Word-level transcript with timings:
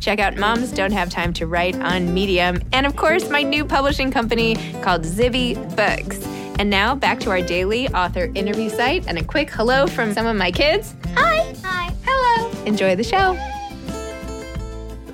Check 0.00 0.20
out 0.20 0.36
Moms 0.36 0.72
Don't 0.72 0.92
Have 0.92 1.10
Time 1.10 1.32
to 1.34 1.46
Write 1.46 1.76
on 1.76 2.14
Medium. 2.14 2.60
And 2.72 2.86
of 2.86 2.96
course, 2.96 3.28
my 3.28 3.42
new 3.42 3.64
publishing 3.64 4.10
company 4.10 4.54
called 4.80 5.02
Zibby 5.02 5.54
Books. 5.76 6.24
And 6.58 6.70
now 6.70 6.94
back 6.94 7.20
to 7.20 7.30
our 7.30 7.40
daily 7.40 7.88
author 7.88 8.30
interview 8.34 8.70
site 8.70 9.06
and 9.06 9.18
a 9.18 9.24
quick 9.24 9.50
hello 9.50 9.86
from 9.86 10.12
some 10.12 10.26
of 10.26 10.36
my 10.36 10.50
kids. 10.50 10.94
Hi. 11.14 11.54
Hi. 11.62 11.92
Hello. 12.04 12.64
Enjoy 12.64 12.96
the 12.96 13.04
show. 13.04 13.36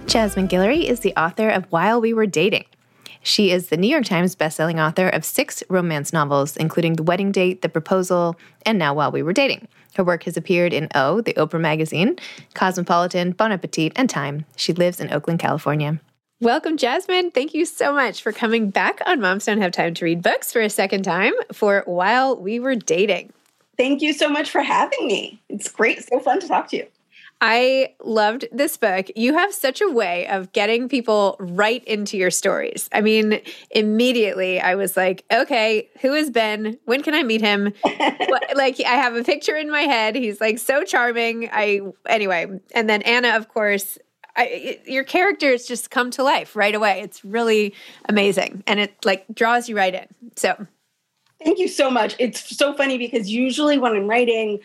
Jasmine 0.07 0.49
Guillory 0.49 0.85
is 0.85 1.01
the 1.01 1.15
author 1.17 1.49
of 1.49 1.65
While 1.71 2.01
We 2.01 2.13
Were 2.15 2.27
Dating. 2.27 2.65
She 3.23 3.51
is 3.51 3.69
the 3.69 3.79
New 3.79 3.89
York 3.89 4.05
Times 4.05 4.37
bestselling 4.37 4.79
author 4.87 5.09
of 5.09 5.25
six 5.25 5.63
romance 5.71 6.13
novels, 6.13 6.59
including 6.59 6.97
The 6.97 7.03
Wedding 7.03 7.33
Date, 7.33 7.63
The 7.63 7.71
Proposal, 7.71 8.37
and 8.67 8.79
Now 8.79 8.93
While 8.93 9.13
We 9.13 9.23
Were 9.23 9.33
Dating. 9.33 9.67
Her 9.95 10.05
work 10.05 10.25
has 10.25 10.37
appeared 10.37 10.73
in 10.73 10.89
O, 10.95 11.21
the 11.21 11.35
Oprah 11.35 11.61
magazine, 11.61 12.17
Cosmopolitan, 12.55 13.33
Bon 13.33 13.53
Appetit, 13.53 13.93
and 13.97 14.11
Time. 14.11 14.45
She 14.57 14.73
lives 14.73 15.01
in 15.01 15.13
Oakland, 15.13 15.41
California. 15.41 16.01
Welcome, 16.41 16.77
Jasmine. 16.77 17.31
Thank 17.31 17.55
you 17.55 17.65
so 17.65 17.93
much 17.93 18.23
for 18.23 18.33
coming 18.33 18.71
back 18.71 19.01
on 19.07 19.21
Moms 19.21 19.47
Don't 19.47 19.63
Have 19.63 19.73
Time 19.73 19.95
to 19.95 20.05
Read 20.05 20.21
Books 20.21 20.53
for 20.53 20.61
a 20.61 20.69
second 20.69 21.05
time 21.05 21.33
for 21.53 21.85
While 21.87 22.37
We 22.37 22.59
Were 22.59 22.75
Dating. 22.75 23.33
Thank 23.77 24.03
you 24.03 24.13
so 24.13 24.29
much 24.29 24.51
for 24.51 24.61
having 24.61 25.07
me. 25.07 25.41
It's 25.49 25.69
great. 25.69 26.05
So 26.09 26.21
fun 26.21 26.41
to 26.41 26.49
talk 26.49 26.69
to 26.69 26.77
you. 26.77 26.87
I 27.47 27.95
loved 28.03 28.47
this 28.53 28.79
book. 28.79 29.09
You 29.17 29.35
have 29.35 29.53
such 29.53 29.83
a 29.83 29.91
way 29.91 30.27
of 30.29 30.51
getting 30.53 30.89
people 30.89 31.37
right 31.39 31.85
into 31.85 32.17
your 32.17 32.31
stories. 32.31 32.89
I 32.91 33.03
mean, 33.03 33.39
immediately 33.71 34.63
I 34.63 34.77
was 34.77 34.97
like, 34.97 35.27
okay, 35.31 35.91
who 36.01 36.15
is 36.15 36.31
Ben? 36.31 36.79
When 36.87 37.03
can 37.03 37.13
I 37.13 37.23
meet 37.23 37.43
him? 37.43 37.75
like, 38.55 38.81
I 38.81 38.95
have 38.95 39.15
a 39.15 39.23
picture 39.23 39.57
in 39.57 39.71
my 39.71 39.83
head. 39.83 40.17
He's 40.17 40.41
like 40.41 40.59
so 40.59 40.85
charming. 40.85 41.51
I, 41.53 41.83
anyway. 42.09 42.47
And 42.75 42.89
then 42.89 43.03
Anna, 43.03 43.37
of 43.37 43.49
course, 43.49 43.99
I, 44.37 44.47
it, 44.47 44.83
your 44.87 45.05
characters 45.05 45.67
just 45.67 45.91
come 45.91 46.11
to 46.13 46.23
life 46.23 46.57
right 46.57 46.75
away. 46.75 47.03
It's 47.03 47.23
really 47.27 47.75
amazing. 48.09 48.65
And 48.67 48.81
it 48.81 49.05
like 49.05 49.27
draws 49.35 49.69
you 49.69 49.77
right 49.77 49.95
in. 49.95 50.07
So, 50.37 50.67
thank 51.45 51.59
you 51.59 51.69
so 51.69 51.91
much. 51.91 52.17
It's 52.19 52.57
so 52.57 52.73
funny 52.73 52.97
because 52.97 53.29
usually 53.29 53.77
when 53.77 53.93
I'm 53.93 54.09
writing, 54.09 54.61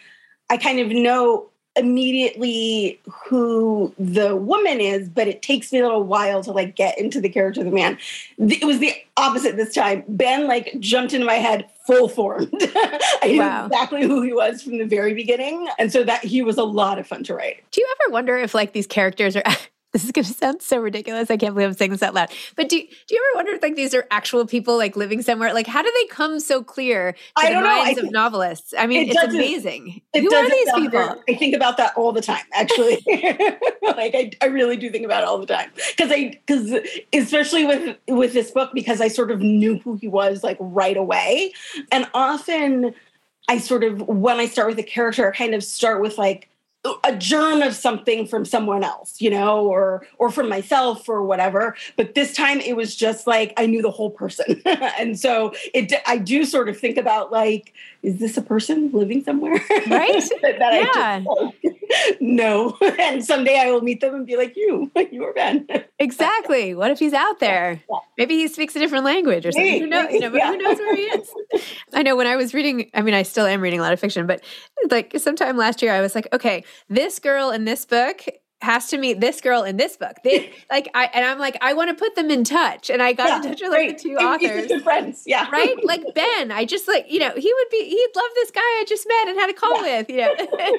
I 0.49 0.55
kind 0.55 0.79
of 0.79 0.87
know 0.87 1.49
immediately 1.75 2.99
who 3.27 3.93
the 3.97 4.35
woman 4.35 4.79
is, 4.81 5.07
but 5.07 5.27
it 5.27 5.41
takes 5.41 5.71
me 5.71 5.79
a 5.79 5.83
little 5.83 6.03
while 6.03 6.43
to 6.43 6.51
like 6.51 6.75
get 6.75 6.97
into 6.97 7.21
the 7.21 7.29
character 7.29 7.61
of 7.61 7.65
the 7.65 7.71
man. 7.71 7.97
It 8.37 8.65
was 8.65 8.79
the 8.79 8.93
opposite 9.17 9.55
this 9.55 9.73
time. 9.73 10.03
Ben 10.07 10.47
like 10.47 10.75
jumped 10.79 11.13
into 11.13 11.25
my 11.25 11.35
head 11.35 11.69
full 11.85 12.09
formed. 12.09 12.49
I 12.61 13.35
wow. 13.37 13.61
knew 13.61 13.65
exactly 13.67 14.03
who 14.05 14.21
he 14.21 14.33
was 14.33 14.61
from 14.61 14.77
the 14.77 14.85
very 14.85 15.13
beginning. 15.13 15.67
And 15.77 15.91
so 15.91 16.03
that 16.03 16.23
he 16.23 16.41
was 16.41 16.57
a 16.57 16.63
lot 16.63 16.99
of 16.99 17.07
fun 17.07 17.23
to 17.25 17.33
write. 17.33 17.63
Do 17.71 17.81
you 17.81 17.95
ever 18.01 18.13
wonder 18.13 18.37
if 18.37 18.53
like 18.53 18.73
these 18.73 18.87
characters 18.87 19.35
are 19.35 19.43
this 19.91 20.03
is 20.03 20.11
going 20.11 20.25
to 20.25 20.33
sound 20.33 20.61
so 20.61 20.77
ridiculous. 20.77 21.31
I 21.31 21.37
can't 21.37 21.55
believe 21.55 21.69
I'm 21.69 21.73
saying 21.73 21.91
this 21.91 22.03
out 22.03 22.13
loud. 22.13 22.29
But 22.55 22.69
do, 22.69 22.77
do 22.79 23.15
you 23.15 23.31
ever 23.31 23.37
wonder 23.37 23.53
if 23.53 23.61
like 23.61 23.75
these 23.75 23.93
are 23.93 24.05
actual 24.11 24.45
people 24.45 24.77
like 24.77 24.95
living 24.95 25.21
somewhere? 25.21 25.53
Like, 25.53 25.67
how 25.67 25.81
do 25.81 25.91
they 26.01 26.07
come 26.07 26.39
so 26.39 26.63
clear 26.63 27.13
to 27.13 27.19
I 27.37 27.53
the 27.53 27.61
minds 27.61 27.99
of 27.99 28.11
novelists? 28.11 28.73
I 28.77 28.85
mean, 28.85 29.09
it 29.09 29.15
it's 29.15 29.33
amazing. 29.33 30.01
It 30.13 30.21
Who 30.21 30.33
are 30.33 30.49
these 30.49 30.71
people? 30.73 31.23
I 31.27 31.33
think 31.33 31.55
about 31.55 31.77
that 31.77 31.95
all 31.97 32.11
the 32.11 32.21
time, 32.21 32.43
actually. 32.53 33.03
like, 33.81 34.13
I, 34.15 34.31
I 34.41 34.45
really 34.45 34.77
do 34.77 34.91
think 34.91 35.05
about 35.05 35.23
it 35.23 35.27
all 35.27 35.39
the 35.39 35.47
time 35.47 35.71
because 35.95 36.11
I 36.11 36.39
because 36.45 36.73
especially 37.13 37.65
with 37.65 37.97
with 38.07 38.33
this 38.33 38.51
book 38.51 38.71
because 38.73 39.01
I 39.01 39.07
sort 39.07 39.31
of 39.31 39.41
knew 39.41 39.79
who 39.79 39.95
he 39.95 40.07
was 40.07 40.43
like 40.43 40.57
right 40.59 40.97
away, 40.97 41.53
and 41.91 42.07
often 42.13 42.93
I 43.47 43.57
sort 43.57 43.83
of 43.83 44.01
when 44.07 44.39
I 44.39 44.45
start 44.45 44.67
with 44.67 44.79
a 44.79 44.83
character, 44.83 45.27
I 45.27 45.35
kind 45.35 45.55
of 45.55 45.63
start 45.63 46.01
with 46.01 46.17
like 46.17 46.48
a 47.03 47.15
germ 47.15 47.61
of 47.61 47.75
something 47.75 48.25
from 48.25 48.45
someone 48.45 48.85
else 48.85 49.19
you 49.19 49.29
know 49.29 49.65
or 49.65 50.07
or 50.17 50.31
from 50.31 50.47
myself 50.47 51.09
or 51.09 51.23
whatever. 51.23 51.75
But 51.97 52.15
this 52.15 52.33
time 52.33 52.61
it 52.61 52.75
was 52.75 52.95
just 52.95 53.27
like 53.27 53.53
i 53.57 53.65
knew 53.65 53.81
the 53.81 53.91
whole 53.91 54.11
person. 54.11 54.61
And 54.99 55.19
so 55.19 55.53
it 55.73 55.93
i 56.07 56.17
do 56.17 56.45
sort 56.45 56.69
of 56.69 56.79
think 56.79 56.97
about 56.97 57.31
like 57.31 57.73
is 58.01 58.19
this 58.19 58.37
a 58.37 58.41
person 58.41 58.91
living 58.91 59.23
somewhere? 59.23 59.61
Right? 59.87 60.23
That 60.41 60.73
yeah. 60.73 61.23
I 61.27 62.15
no. 62.19 62.77
And 62.99 63.23
someday 63.23 63.59
i 63.59 63.71
will 63.71 63.81
meet 63.81 64.01
them 64.01 64.15
and 64.15 64.25
be 64.25 64.35
like 64.35 64.55
you 64.55 64.91
you 65.11 65.23
are 65.23 65.33
ben 65.33 65.67
exactly. 65.99 66.75
What 66.75 66.91
if 66.91 66.99
he's 66.99 67.13
out 67.13 67.39
there? 67.39 67.81
Maybe 68.17 68.35
he 68.35 68.47
speaks 68.47 68.75
a 68.75 68.79
different 68.79 69.05
language 69.05 69.45
or 69.45 69.51
something. 69.51 69.81
Who 69.81 69.87
knows? 69.87 70.11
You 70.11 70.19
know 70.19 70.33
yeah. 70.33 70.51
who 70.51 70.57
knows 70.57 70.77
where 70.77 70.95
he 70.95 71.03
is? 71.03 71.29
I 71.93 72.03
know 72.03 72.15
when 72.15 72.27
i 72.27 72.35
was 72.35 72.53
reading 72.53 72.89
i 72.93 73.01
mean 73.01 73.13
i 73.13 73.23
still 73.23 73.45
am 73.45 73.61
reading 73.61 73.79
a 73.79 73.83
lot 73.83 73.93
of 73.93 73.99
fiction 73.99 74.27
but 74.27 74.43
like 74.89 75.13
sometime 75.17 75.57
last 75.57 75.81
year 75.81 75.93
i 75.93 76.01
was 76.01 76.15
like 76.15 76.27
okay 76.33 76.63
this 76.89 77.19
girl 77.19 77.49
in 77.51 77.65
this 77.65 77.85
book 77.85 78.21
has 78.61 78.87
to 78.89 78.97
meet 78.97 79.21
this 79.21 79.39
girl 79.39 79.63
in 79.63 79.77
this 79.77 79.95
book. 79.95 80.17
They 80.23 80.51
like 80.71 80.89
I 80.93 81.05
and 81.13 81.25
I'm 81.25 81.39
like 81.39 81.57
I 81.61 81.73
want 81.73 81.89
to 81.89 81.95
put 81.95 82.15
them 82.15 82.29
in 82.29 82.43
touch, 82.43 82.89
and 82.89 83.01
I 83.01 83.13
got 83.13 83.27
yeah, 83.27 83.35
in 83.37 83.41
touch 83.43 83.61
with 83.61 83.71
like 83.71 83.97
the 83.97 84.03
two 84.03 84.15
authors, 84.15 84.67
good 84.67 84.83
friends, 84.83 85.23
yeah, 85.25 85.49
right. 85.51 85.75
Like 85.83 86.03
Ben, 86.13 86.51
I 86.51 86.65
just 86.65 86.87
like 86.87 87.09
you 87.09 87.19
know 87.19 87.31
he 87.35 87.53
would 87.53 87.69
be 87.71 87.83
he'd 87.83 88.11
love 88.15 88.29
this 88.35 88.51
guy 88.51 88.61
I 88.61 88.85
just 88.87 89.07
met 89.07 89.27
and 89.29 89.39
had 89.39 89.49
a 89.49 89.53
call 89.53 89.85
yeah. 89.85 89.99
with, 89.99 90.09
you 90.09 90.17
know. 90.17 90.77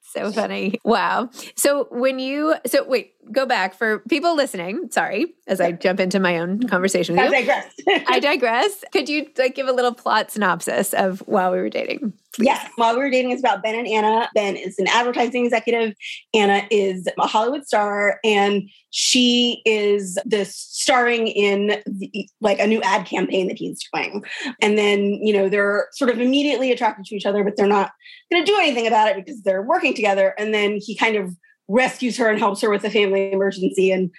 so 0.02 0.32
funny, 0.32 0.78
wow. 0.84 1.30
So 1.56 1.88
when 1.90 2.18
you 2.18 2.54
so 2.66 2.86
wait, 2.86 3.14
go 3.32 3.46
back 3.46 3.74
for 3.74 4.00
people 4.08 4.34
listening. 4.36 4.90
Sorry, 4.90 5.34
as 5.46 5.60
I 5.60 5.72
jump 5.72 6.00
into 6.00 6.18
my 6.18 6.38
own 6.38 6.62
conversation 6.68 7.16
with 7.16 7.24
I 7.24 7.40
digress. 7.40 7.74
I 8.06 8.20
digress. 8.20 8.84
Could 8.92 9.08
you 9.08 9.28
like 9.36 9.54
give 9.54 9.68
a 9.68 9.72
little 9.72 9.94
plot 9.94 10.30
synopsis 10.30 10.92
of 10.94 11.20
while 11.26 11.52
we 11.52 11.58
were 11.58 11.68
dating? 11.68 12.12
Please? 12.34 12.46
Yes, 12.46 12.70
while 12.76 12.94
we 12.94 13.00
were 13.00 13.10
dating 13.10 13.32
is 13.32 13.40
about 13.40 13.62
Ben 13.62 13.74
and 13.74 13.88
Anna. 13.88 14.28
Ben 14.34 14.56
is 14.56 14.78
an 14.78 14.86
advertising 14.88 15.44
executive. 15.44 15.94
Anna 16.34 16.62
is 16.70 17.08
a 17.18 17.26
Hollywood 17.26 17.66
star, 17.66 18.20
and 18.24 18.68
she 18.90 19.62
is 19.64 20.18
the 20.24 20.44
starring 20.44 21.28
in 21.28 21.82
the, 21.86 22.28
like 22.40 22.58
a 22.58 22.66
new 22.66 22.82
ad 22.82 23.06
campaign 23.06 23.48
that 23.48 23.58
he's 23.58 23.80
doing. 23.92 24.24
And 24.60 24.78
then 24.78 25.14
you 25.22 25.32
know 25.32 25.48
they're 25.48 25.88
sort 25.92 26.10
of 26.10 26.20
immediately 26.20 26.70
attracted 26.72 27.06
to 27.06 27.16
each 27.16 27.26
other, 27.26 27.42
but 27.42 27.56
they're 27.56 27.66
not 27.66 27.92
going 28.30 28.44
to 28.44 28.50
do 28.50 28.58
anything 28.58 28.86
about 28.86 29.08
it 29.08 29.16
because 29.16 29.42
they're 29.42 29.62
working 29.62 29.94
together. 29.94 30.34
And 30.38 30.52
then 30.52 30.78
he 30.80 30.96
kind 30.96 31.16
of 31.16 31.34
rescues 31.68 32.16
her 32.16 32.28
and 32.28 32.38
helps 32.38 32.60
her 32.62 32.70
with 32.70 32.84
a 32.84 32.90
family 32.90 33.30
emergency 33.32 33.90
and 33.90 34.10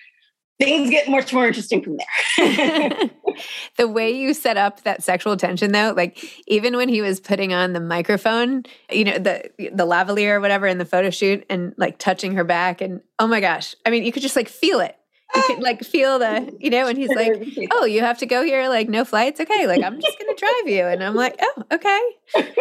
things 0.59 0.89
get 0.89 1.07
much 1.09 1.33
more 1.33 1.47
interesting 1.47 1.81
from 1.81 1.97
there. 1.97 3.09
the 3.77 3.87
way 3.87 4.11
you 4.11 4.33
set 4.33 4.57
up 4.57 4.83
that 4.83 5.01
sexual 5.01 5.37
tension 5.37 5.71
though, 5.71 5.93
like 5.95 6.23
even 6.47 6.75
when 6.75 6.89
he 6.89 7.01
was 7.01 7.19
putting 7.19 7.53
on 7.53 7.73
the 7.73 7.79
microphone, 7.79 8.63
you 8.91 9.05
know, 9.05 9.17
the 9.17 9.49
the 9.57 9.85
lavalier 9.85 10.35
or 10.35 10.41
whatever 10.41 10.67
in 10.67 10.77
the 10.77 10.85
photo 10.85 11.09
shoot 11.09 11.45
and 11.49 11.73
like 11.77 11.97
touching 11.97 12.33
her 12.33 12.43
back 12.43 12.81
and 12.81 13.01
oh 13.17 13.27
my 13.27 13.39
gosh. 13.39 13.75
I 13.85 13.89
mean, 13.89 14.03
you 14.03 14.11
could 14.11 14.21
just 14.21 14.35
like 14.35 14.49
feel 14.49 14.79
it. 14.79 14.95
you 15.35 15.43
could 15.43 15.59
like 15.59 15.83
feel 15.83 16.19
the, 16.19 16.55
you 16.59 16.69
know, 16.69 16.87
and 16.87 16.97
he's 16.97 17.09
like, 17.09 17.31
"Oh, 17.71 17.85
you 17.85 18.01
have 18.01 18.17
to 18.17 18.25
go 18.25 18.43
here, 18.43 18.67
like 18.67 18.89
no 18.89 19.05
flights, 19.05 19.39
okay? 19.39 19.67
Like 19.67 19.83
I'm 19.83 20.01
just 20.01 20.17
gonna 20.19 20.35
drive 20.35 20.67
you," 20.67 20.85
and 20.85 21.03
I'm 21.03 21.13
like, 21.13 21.39
"Oh, 21.39 21.63
okay." 21.71 22.01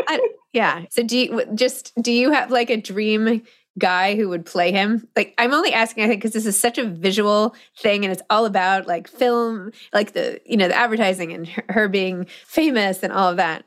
I, 0.07 0.29
yeah. 0.53 0.85
So 0.91 1.03
do 1.03 1.17
you 1.17 1.45
just 1.55 1.93
do 2.03 2.13
you 2.13 2.31
have 2.31 2.51
like 2.51 2.69
a 2.69 2.77
dream 2.77 3.43
guy 3.79 4.17
who 4.17 4.29
would 4.29 4.45
play 4.45 4.73
him? 4.73 5.07
Like 5.17 5.35
I'm 5.39 5.53
only 5.53 5.73
asking, 5.73 6.05
I 6.05 6.09
think, 6.09 6.21
because 6.21 6.35
this 6.35 6.47
is 6.47 6.59
such 6.59 6.79
a 6.79 6.85
visual 6.85 7.55
thing, 7.79 8.05
and 8.05 8.13
it's 8.13 8.23
all 8.31 8.47
about 8.47 8.87
like 8.87 9.09
film, 9.09 9.73
like 9.93 10.13
the 10.13 10.41
you 10.45 10.57
know 10.57 10.69
the 10.69 10.77
advertising 10.77 11.33
and 11.33 11.49
her, 11.49 11.65
her 11.69 11.89
being 11.89 12.27
famous 12.47 13.03
and 13.03 13.13
all 13.13 13.31
of 13.31 13.37
that. 13.37 13.65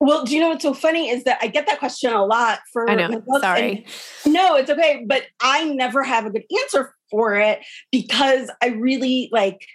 Well, 0.00 0.24
do 0.24 0.34
you 0.34 0.40
know 0.40 0.50
what's 0.50 0.62
so 0.62 0.74
funny 0.74 1.08
is 1.08 1.24
that 1.24 1.38
I 1.40 1.46
get 1.46 1.66
that 1.66 1.78
question 1.78 2.12
a 2.12 2.24
lot 2.24 2.58
for 2.72 2.88
I 2.90 2.94
know. 2.94 3.22
Sorry. 3.40 3.86
no, 4.26 4.54
it's 4.56 4.68
okay, 4.68 5.04
but 5.06 5.22
I 5.40 5.64
never 5.64 6.02
have 6.02 6.26
a 6.26 6.30
good 6.30 6.44
answer 6.62 6.94
for 7.10 7.36
it 7.36 7.60
because 7.90 8.50
I 8.62 8.68
really 8.68 9.30
like 9.32 9.66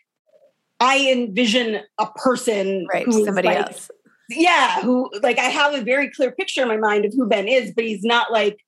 I 0.80 1.12
envision 1.12 1.82
a 1.98 2.08
person 2.16 2.86
right, 2.94 3.12
somebody 3.12 3.48
like, 3.48 3.58
else. 3.58 3.90
Yeah, 4.30 4.82
who 4.82 5.10
like 5.24 5.40
I 5.40 5.46
have 5.46 5.74
a 5.74 5.82
very 5.82 6.12
clear 6.12 6.32
picture 6.32 6.62
in 6.62 6.68
my 6.68 6.78
mind 6.78 7.06
of 7.06 7.14
who 7.16 7.28
Ben 7.28 7.48
is, 7.48 7.72
but 7.74 7.84
he's 7.84 8.04
not 8.04 8.32
like 8.32 8.60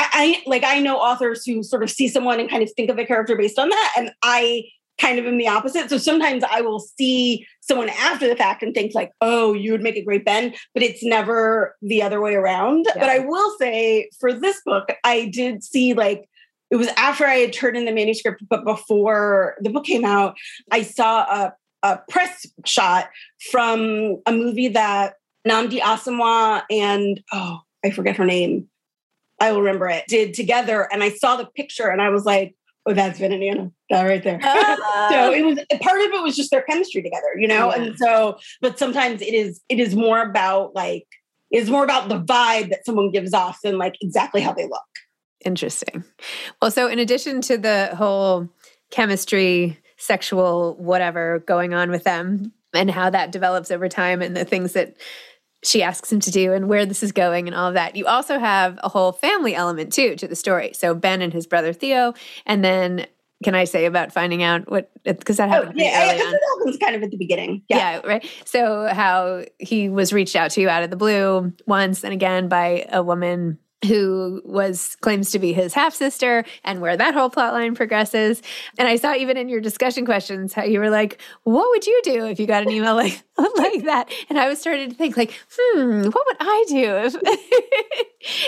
I, 0.00 0.08
I 0.12 0.48
like 0.48 0.64
I 0.64 0.80
know 0.80 0.96
authors 0.96 1.44
who 1.44 1.62
sort 1.62 1.82
of 1.82 1.90
see 1.90 2.08
someone 2.08 2.40
and 2.40 2.48
kind 2.48 2.62
of 2.62 2.70
think 2.72 2.90
of 2.90 2.98
a 2.98 3.04
character 3.04 3.36
based 3.36 3.58
on 3.58 3.68
that, 3.68 3.92
and 3.96 4.10
I 4.22 4.64
kind 4.98 5.18
of 5.18 5.26
am 5.26 5.38
the 5.38 5.48
opposite. 5.48 5.88
So 5.88 5.98
sometimes 5.98 6.44
I 6.48 6.60
will 6.60 6.80
see 6.80 7.46
someone 7.60 7.88
after 7.90 8.28
the 8.28 8.36
fact 8.36 8.62
and 8.62 8.74
think 8.74 8.94
like, 8.94 9.12
"Oh, 9.20 9.52
you 9.52 9.72
would 9.72 9.82
make 9.82 9.96
a 9.96 10.02
great 10.02 10.24
Ben," 10.24 10.54
but 10.74 10.82
it's 10.82 11.04
never 11.04 11.76
the 11.82 12.02
other 12.02 12.20
way 12.20 12.34
around. 12.34 12.86
Yeah. 12.86 13.00
But 13.00 13.08
I 13.10 13.18
will 13.20 13.54
say 13.58 14.08
for 14.18 14.32
this 14.32 14.60
book, 14.64 14.90
I 15.04 15.26
did 15.26 15.62
see 15.62 15.92
like 15.92 16.28
it 16.70 16.76
was 16.76 16.88
after 16.96 17.26
I 17.26 17.36
had 17.36 17.52
turned 17.52 17.76
in 17.76 17.84
the 17.84 17.92
manuscript, 17.92 18.42
but 18.48 18.64
before 18.64 19.56
the 19.60 19.70
book 19.70 19.84
came 19.84 20.04
out, 20.04 20.36
I 20.70 20.82
saw 20.82 21.22
a, 21.22 21.54
a 21.82 21.98
press 22.08 22.46
shot 22.64 23.10
from 23.50 24.18
a 24.26 24.32
movie 24.32 24.68
that 24.68 25.14
Nnamdi 25.46 25.80
Asomugha 25.80 26.62
and 26.70 27.20
oh, 27.32 27.58
I 27.84 27.90
forget 27.90 28.16
her 28.16 28.24
name. 28.24 28.68
I 29.40 29.52
will 29.52 29.60
remember 29.60 29.88
it. 29.88 30.04
Did 30.06 30.34
together, 30.34 30.88
and 30.92 31.02
I 31.02 31.10
saw 31.10 31.36
the 31.36 31.46
picture, 31.46 31.88
and 31.88 32.02
I 32.02 32.10
was 32.10 32.24
like, 32.24 32.54
"Oh, 32.86 32.92
that's 32.92 33.18
Vin 33.18 33.32
and 33.32 33.42
Anna, 33.42 33.70
that 33.88 34.02
right 34.04 34.22
there." 34.22 34.38
Uh, 34.42 34.76
so 35.10 35.32
it 35.32 35.44
was 35.44 35.58
part 35.80 36.00
of 36.00 36.10
it 36.12 36.22
was 36.22 36.36
just 36.36 36.50
their 36.50 36.62
chemistry 36.62 37.02
together, 37.02 37.38
you 37.38 37.48
know. 37.48 37.74
Yeah. 37.74 37.82
And 37.82 37.98
so, 37.98 38.38
but 38.60 38.78
sometimes 38.78 39.22
it 39.22 39.34
is 39.34 39.60
it 39.68 39.80
is 39.80 39.96
more 39.96 40.22
about 40.22 40.74
like 40.74 41.06
is 41.50 41.70
more 41.70 41.82
about 41.82 42.08
the 42.08 42.20
vibe 42.20 42.70
that 42.70 42.84
someone 42.84 43.10
gives 43.10 43.34
off 43.34 43.58
than 43.64 43.78
like 43.78 43.96
exactly 44.00 44.40
how 44.40 44.52
they 44.52 44.64
look. 44.64 44.82
Interesting. 45.44 46.04
Well, 46.60 46.70
so 46.70 46.86
in 46.86 46.98
addition 46.98 47.40
to 47.42 47.56
the 47.56 47.90
whole 47.96 48.48
chemistry, 48.90 49.78
sexual, 49.96 50.74
whatever 50.76 51.40
going 51.40 51.74
on 51.74 51.90
with 51.90 52.04
them, 52.04 52.52
and 52.74 52.90
how 52.90 53.10
that 53.10 53.32
develops 53.32 53.70
over 53.70 53.88
time, 53.88 54.22
and 54.22 54.36
the 54.36 54.44
things 54.44 54.74
that 54.74 54.96
she 55.62 55.82
asks 55.82 56.10
him 56.10 56.20
to 56.20 56.30
do, 56.30 56.52
and 56.52 56.68
where 56.68 56.86
this 56.86 57.02
is 57.02 57.12
going, 57.12 57.46
and 57.46 57.54
all 57.54 57.68
of 57.68 57.74
that, 57.74 57.96
you 57.96 58.06
also 58.06 58.38
have 58.38 58.78
a 58.82 58.88
whole 58.88 59.12
family 59.12 59.54
element 59.54 59.92
too 59.92 60.16
to 60.16 60.26
the 60.26 60.36
story. 60.36 60.72
So 60.74 60.94
Ben 60.94 61.22
and 61.22 61.32
his 61.32 61.46
brother 61.46 61.72
Theo, 61.72 62.14
and 62.46 62.64
then 62.64 63.06
can 63.42 63.54
I 63.54 63.64
say 63.64 63.86
about 63.86 64.12
finding 64.12 64.42
out 64.42 64.70
what 64.70 64.90
because 65.02 65.38
that 65.38 65.48
oh, 65.48 65.52
happened? 65.52 65.80
Oh, 65.80 65.82
yeah, 65.82 66.10
early 66.10 66.18
that 66.18 66.40
happens 66.58 66.76
kind 66.76 66.94
of 66.94 67.02
at 67.02 67.10
the 67.10 67.16
beginning. 67.16 67.62
Yeah. 67.68 67.76
yeah, 67.76 68.00
right. 68.06 68.26
So 68.44 68.88
how 68.92 69.44
he 69.58 69.88
was 69.88 70.12
reached 70.12 70.36
out 70.36 70.50
to 70.52 70.68
out 70.68 70.82
of 70.82 70.90
the 70.90 70.96
blue 70.96 71.52
once 71.66 72.04
and 72.04 72.12
again 72.12 72.48
by 72.48 72.86
a 72.90 73.02
woman 73.02 73.58
who 73.86 74.42
was 74.44 74.96
claims 75.00 75.30
to 75.30 75.38
be 75.38 75.52
his 75.52 75.72
half 75.72 75.94
sister 75.94 76.44
and 76.64 76.80
where 76.80 76.96
that 76.96 77.14
whole 77.14 77.30
plot 77.30 77.52
line 77.52 77.74
progresses. 77.74 78.42
And 78.78 78.88
i 78.88 78.96
saw 78.96 79.14
even 79.14 79.36
in 79.36 79.48
your 79.48 79.60
discussion 79.60 80.04
questions 80.04 80.52
how 80.52 80.64
you 80.64 80.80
were 80.80 80.90
like 80.90 81.20
what 81.44 81.68
would 81.70 81.86
you 81.86 82.00
do 82.04 82.26
if 82.26 82.38
you 82.38 82.46
got 82.46 82.62
an 82.62 82.70
email 82.70 82.94
like 82.96 83.22
like 83.38 83.84
that? 83.84 84.10
And 84.28 84.38
i 84.38 84.48
was 84.48 84.60
starting 84.60 84.90
to 84.90 84.94
think 84.94 85.16
like 85.16 85.32
hmm 85.52 86.02
what 86.04 86.26
would 86.26 86.36
i 86.40 86.64
do 86.68 86.94
if 86.96 87.16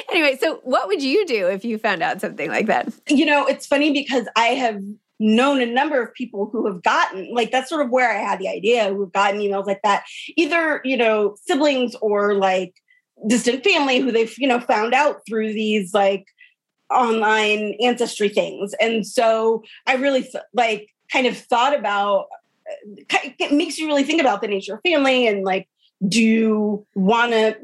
anyway 0.11 0.37
so 0.39 0.61
what 0.65 0.89
would 0.89 1.03
you 1.03 1.27
do 1.27 1.49
if 1.49 1.65
you 1.65 1.79
found 1.79 2.03
out 2.03 2.21
something 2.21 2.51
like 2.51 2.67
that? 2.67 2.93
You 3.09 3.27
know 3.27 3.47
it's 3.47 3.67
funny 3.67 3.93
because 3.93 4.29
i 4.37 4.49
have 4.49 4.81
known 5.19 5.61
a 5.61 5.67
number 5.67 6.03
of 6.03 6.13
people 6.15 6.49
who 6.51 6.67
have 6.67 6.83
gotten 6.83 7.33
like 7.33 7.53
that's 7.53 7.69
sort 7.69 7.85
of 7.85 7.93
where 7.93 8.11
i 8.11 8.21
had 8.21 8.41
the 8.41 8.49
idea 8.49 8.89
who 8.89 9.03
have 9.03 9.13
gotten 9.13 9.41
emails 9.41 9.67
like 9.67 9.81
that 9.83 10.05
either 10.37 10.81
you 10.85 10.97
know 10.97 11.37
siblings 11.47 11.95
or 12.01 12.35
like 12.35 12.82
distant 13.29 13.65
family 13.65 13.99
who 13.99 14.11
they've 14.11 14.35
you 14.39 14.49
know 14.49 14.61
found 14.61 14.95
out 14.95 15.21
through 15.27 15.53
these 15.53 15.95
like 15.95 16.27
online 16.91 17.75
ancestry 17.81 18.29
things. 18.29 18.75
And 18.81 19.07
so 19.07 19.63
i 19.87 19.95
really 19.95 20.29
like 20.53 20.89
kind 21.13 21.27
of 21.27 21.37
thought 21.37 21.79
about 21.79 22.27
uh, 22.71 23.19
it 23.39 23.53
makes 23.53 23.79
you 23.79 23.87
really 23.87 24.05
think 24.05 24.21
about 24.21 24.41
the 24.41 24.49
nature 24.49 24.75
of 24.75 24.81
family 24.83 25.27
and 25.27 25.45
like 25.45 25.69
do 26.09 26.23
you 26.23 26.87
want 26.95 27.33
to 27.33 27.57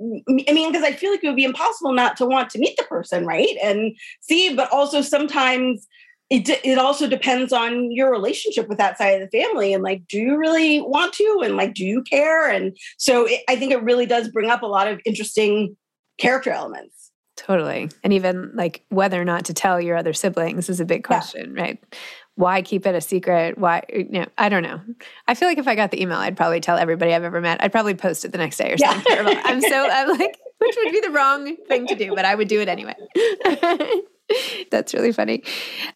i 0.49 0.52
mean 0.52 0.70
because 0.70 0.84
i 0.84 0.93
feel 0.93 1.10
like 1.10 1.25
it 1.25 1.26
would 1.26 1.34
be 1.34 1.44
impossible 1.44 1.93
not 1.93 2.16
to 2.16 2.25
want 2.25 2.50
to 2.50 2.58
meet 2.58 2.76
the 2.76 2.84
person 2.84 3.26
right? 3.26 3.56
And 3.62 3.96
see 4.20 4.55
but 4.55 4.70
also 4.72 5.00
sometimes 5.00 5.87
it 6.31 6.49
it 6.65 6.79
also 6.79 7.09
depends 7.09 7.53
on 7.53 7.91
your 7.91 8.11
relationship 8.11 8.69
with 8.69 8.79
that 8.79 8.99
side 8.99 9.21
of 9.21 9.31
the 9.31 9.39
family 9.39 9.73
and 9.73 9.83
like 9.83 10.07
do 10.09 10.19
you 10.19 10.37
really 10.37 10.81
want 10.81 11.13
to? 11.15 11.43
And 11.45 11.57
like 11.57 11.75
do 11.75 11.85
you 11.85 12.03
care? 12.03 12.51
And 12.51 12.77
so 12.99 13.27
it, 13.27 13.41
i 13.49 13.57
think 13.57 13.73
it 13.73 13.83
really 13.83 14.07
does 14.07 14.29
bring 14.29 14.51
up 14.51 14.63
a 14.63 14.67
lot 14.67 14.89
of 14.89 15.01
interesting 15.05 15.77
character 16.19 16.51
elements. 16.51 17.11
Totally. 17.37 17.89
And 18.03 18.13
even 18.13 18.51
like 18.55 18.85
whether 18.89 19.21
or 19.21 19.25
not 19.25 19.45
to 19.47 19.55
tell 19.55 19.81
your 19.81 19.97
other 19.97 20.13
siblings 20.13 20.69
is 20.69 20.81
a 20.81 20.85
big 20.85 21.05
question 21.05 21.55
yeah. 21.57 21.63
right? 21.63 21.97
Why 22.35 22.63
keep 22.63 22.87
it 22.87 22.95
a 22.95 23.01
secret? 23.01 23.59
Why 23.59 23.83
you 23.89 24.09
know 24.11 24.27
i 24.37 24.49
don't 24.49 24.63
know. 24.63 24.81
I 25.27 25.35
feel 25.35 25.49
like 25.49 25.59
if 25.59 25.69
i 25.69 25.75
got 25.75 25.93
the 25.93 26.03
email 26.03 26.19
i'd 26.19 26.37
probably 26.37 26.61
tell 26.61 26.77
everybody 26.77 27.15
i've 27.15 27.25
ever 27.25 27.41
met. 27.41 27.63
I'd 27.63 27.73
probably 27.73 27.95
post 27.95 28.25
it 28.25 28.33
the 28.33 28.39
next 28.39 28.59
day 28.59 28.73
or 28.73 28.79
something. 28.79 29.05
Yeah. 29.13 29.43
i'm 29.45 29.61
so 29.61 29.89
i'm 29.91 30.19
like 30.19 30.37
which 30.59 30.77
would 30.77 30.93
be 30.93 31.01
the 31.01 31.11
wrong 31.11 31.57
thing 31.69 31.87
to 31.87 31.95
do 31.95 32.15
but 32.15 32.25
i 32.25 32.35
would 32.35 32.49
do 32.49 32.61
it 32.61 32.69
anyway 32.69 32.95
That's 34.71 34.95
really 34.95 35.13
funny. 35.13 35.43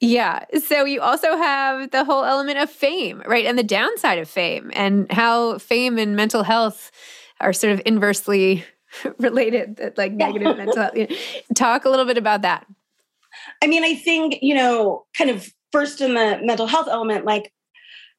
Yeah. 0.00 0.44
So 0.64 0.84
you 0.84 1.00
also 1.00 1.36
have 1.36 1.90
the 1.90 2.04
whole 2.04 2.24
element 2.24 2.58
of 2.58 2.70
fame, 2.70 3.22
right? 3.26 3.46
And 3.46 3.58
the 3.58 3.62
downside 3.62 4.18
of 4.18 4.28
fame 4.28 4.70
and 4.74 5.10
how 5.10 5.58
fame 5.58 5.98
and 5.98 6.16
mental 6.16 6.42
health 6.42 6.90
are 7.40 7.52
sort 7.52 7.72
of 7.72 7.82
inversely 7.84 8.64
related, 9.18 9.94
like 9.96 10.12
negative 10.12 10.56
mental 10.56 10.76
health. 10.76 10.96
Talk 11.54 11.84
a 11.84 11.90
little 11.90 12.06
bit 12.06 12.18
about 12.18 12.42
that. 12.42 12.66
I 13.62 13.66
mean, 13.66 13.84
I 13.84 13.94
think, 13.94 14.38
you 14.42 14.54
know, 14.54 15.06
kind 15.16 15.30
of 15.30 15.48
first 15.70 16.00
in 16.00 16.14
the 16.14 16.40
mental 16.42 16.66
health 16.66 16.88
element, 16.90 17.24
like 17.24 17.52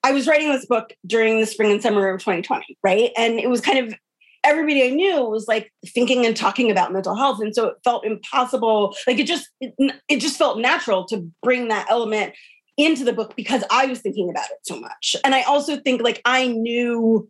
I 0.03 0.11
was 0.11 0.27
writing 0.27 0.51
this 0.51 0.65
book 0.65 0.93
during 1.05 1.39
the 1.39 1.45
spring 1.45 1.71
and 1.71 1.81
summer 1.81 2.09
of 2.09 2.19
2020, 2.19 2.77
right? 2.83 3.11
And 3.15 3.39
it 3.39 3.49
was 3.49 3.61
kind 3.61 3.79
of 3.79 3.93
everybody 4.43 4.83
I 4.85 4.89
knew 4.89 5.23
was 5.23 5.47
like 5.47 5.71
thinking 5.87 6.25
and 6.25 6.35
talking 6.35 6.69
about 6.69 6.91
mental 6.91 7.15
health. 7.15 7.39
And 7.41 7.55
so 7.55 7.67
it 7.67 7.75
felt 7.83 8.05
impossible. 8.05 8.95
Like 9.07 9.19
it 9.19 9.27
just, 9.27 9.49
it, 9.61 9.73
it 10.07 10.19
just 10.19 10.37
felt 10.37 10.59
natural 10.59 11.05
to 11.07 11.29
bring 11.41 11.69
that 11.69 11.87
element 11.89 12.33
into 12.77 13.03
the 13.03 13.13
book 13.13 13.35
because 13.35 13.63
I 13.71 13.85
was 13.85 13.99
thinking 13.99 14.29
about 14.29 14.45
it 14.45 14.57
so 14.63 14.79
much. 14.79 15.15
And 15.23 15.35
I 15.35 15.43
also 15.43 15.77
think 15.77 16.01
like 16.01 16.21
I 16.25 16.47
knew 16.47 17.29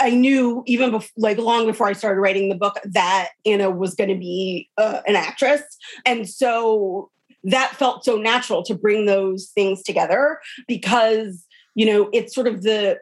I, 0.00 0.10
knew 0.10 0.62
even 0.66 0.90
before, 0.90 1.10
like 1.16 1.38
long 1.38 1.66
before 1.66 1.88
I 1.88 1.92
started 1.92 2.20
writing 2.20 2.48
the 2.48 2.54
book 2.54 2.78
that 2.84 3.30
Anna 3.44 3.70
was 3.70 3.94
going 3.94 4.10
to 4.10 4.16
be 4.16 4.70
uh, 4.78 5.00
an 5.06 5.16
actress, 5.16 5.62
and 6.06 6.28
so 6.28 7.10
that 7.42 7.74
felt 7.76 8.04
so 8.04 8.16
natural 8.16 8.62
to 8.64 8.74
bring 8.74 9.06
those 9.06 9.50
things 9.54 9.82
together 9.82 10.38
because 10.66 11.44
you 11.74 11.84
know 11.86 12.08
it's 12.12 12.34
sort 12.34 12.46
of 12.46 12.62
the 12.62 12.98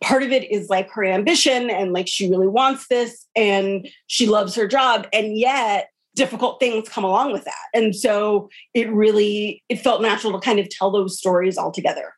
part 0.00 0.22
of 0.22 0.30
it 0.32 0.50
is 0.50 0.68
like 0.68 0.90
her 0.90 1.04
ambition 1.04 1.70
and 1.70 1.92
like 1.92 2.08
she 2.08 2.30
really 2.30 2.48
wants 2.48 2.86
this 2.88 3.26
and 3.34 3.88
she 4.06 4.26
loves 4.26 4.54
her 4.54 4.66
job 4.66 5.06
and 5.12 5.36
yet 5.36 5.90
difficult 6.14 6.60
things 6.60 6.88
come 6.88 7.04
along 7.04 7.32
with 7.32 7.44
that. 7.44 7.54
And 7.74 7.94
so 7.94 8.48
it 8.74 8.90
really 8.92 9.62
it 9.68 9.76
felt 9.76 10.02
natural 10.02 10.32
to 10.32 10.40
kind 10.40 10.58
of 10.58 10.68
tell 10.68 10.90
those 10.90 11.18
stories 11.18 11.56
all 11.56 11.72
together. 11.72 12.14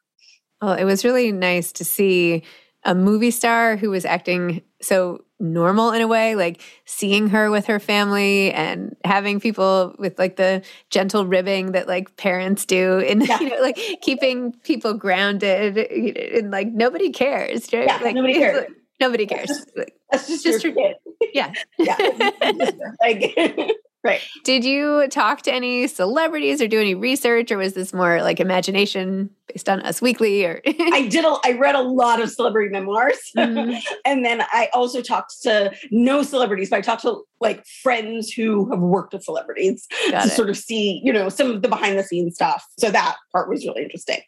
Well 0.61 0.75
it 0.75 0.85
was 0.85 1.05
really 1.05 1.33
nice 1.33 1.73
to 1.73 1.85
see 1.85 2.43
a 2.85 2.95
movie 2.95 3.31
star 3.31 3.77
who 3.77 3.91
was 3.91 4.05
acting 4.05 4.63
so 4.81 5.25
normal 5.39 5.91
in 5.91 6.03
a 6.03 6.07
way, 6.07 6.35
like 6.35 6.63
seeing 6.85 7.29
her 7.29 7.51
with 7.51 7.67
her 7.67 7.79
family 7.79 8.53
and 8.53 8.97
having 9.05 9.41
people 9.41 9.95
with 9.99 10.19
like 10.19 10.37
the 10.37 10.63
gentle 10.91 11.27
ribbing 11.27 11.73
that 11.73 11.89
like 11.89 12.17
parents 12.17 12.65
do 12.65 12.99
and 13.01 13.27
yeah. 13.29 13.41
you 13.41 13.49
know 13.49 13.61
like 13.61 13.79
keeping 14.03 14.53
people 14.65 14.95
grounded 14.95 15.77
and 15.79 16.51
like 16.51 16.69
nobody 16.69 17.11
cares. 17.11 17.73
Right? 17.73 17.87
Yeah, 17.87 17.99
like 18.03 18.15
nobody 18.15 18.35
cares. 18.35 18.61
Like, 18.61 18.73
nobody 19.01 19.27
cares. 19.27 19.49
That's 20.11 20.27
just, 20.27 20.43
that's 20.43 20.43
just, 20.43 20.45
just 20.45 20.65
your 20.65 20.75
kid. 20.75 20.97
Yeah. 21.33 21.53
yeah. 21.79 21.97
like 23.01 23.37
Right. 24.03 24.23
Did 24.45 24.65
you 24.65 25.09
talk 25.09 25.43
to 25.43 25.53
any 25.53 25.87
celebrities 25.87 26.63
or 26.63 26.69
do 26.69 26.81
any 26.81 26.95
research, 26.95 27.53
or 27.53 27.59
was 27.59 27.75
this 27.75 27.93
more 27.93 28.23
like 28.23 28.41
imagination 28.41 29.29
based 29.47 29.69
on 29.69 29.81
Us 29.83 30.01
Weekly 30.01 30.45
or 30.45 30.63
I 30.67 31.07
did 31.07 31.25
a, 31.25 31.37
I 31.45 31.53
read 31.59 31.75
a 31.75 31.83
lot 31.83 32.21
of 32.21 32.31
celebrity 32.31 32.71
memoirs. 32.71 33.19
Mm-hmm. 33.37 33.79
and 34.07 34.25
then 34.25 34.43
I 34.53 34.71
also 34.73 35.03
talked 35.03 35.43
to 35.43 35.73
no 35.91 36.23
celebrities, 36.23 36.71
but 36.71 36.77
I 36.77 36.81
talked 36.81 37.03
to 37.03 37.23
like 37.41 37.67
friends 37.83 38.33
who 38.33 38.71
have 38.71 38.81
worked 38.81 39.13
with 39.13 39.23
celebrities 39.23 39.87
Got 40.11 40.23
to 40.23 40.27
it. 40.29 40.31
sort 40.31 40.49
of 40.49 40.57
see, 40.57 41.03
you 41.05 41.13
know, 41.13 41.29
some 41.29 41.51
of 41.51 41.61
the 41.61 41.69
behind 41.69 41.99
the 41.99 42.03
scenes 42.03 42.37
stuff. 42.37 42.65
So 42.79 42.91
that 42.91 43.17
part 43.33 43.51
was 43.51 43.67
really 43.67 43.83
interesting. 43.83 44.21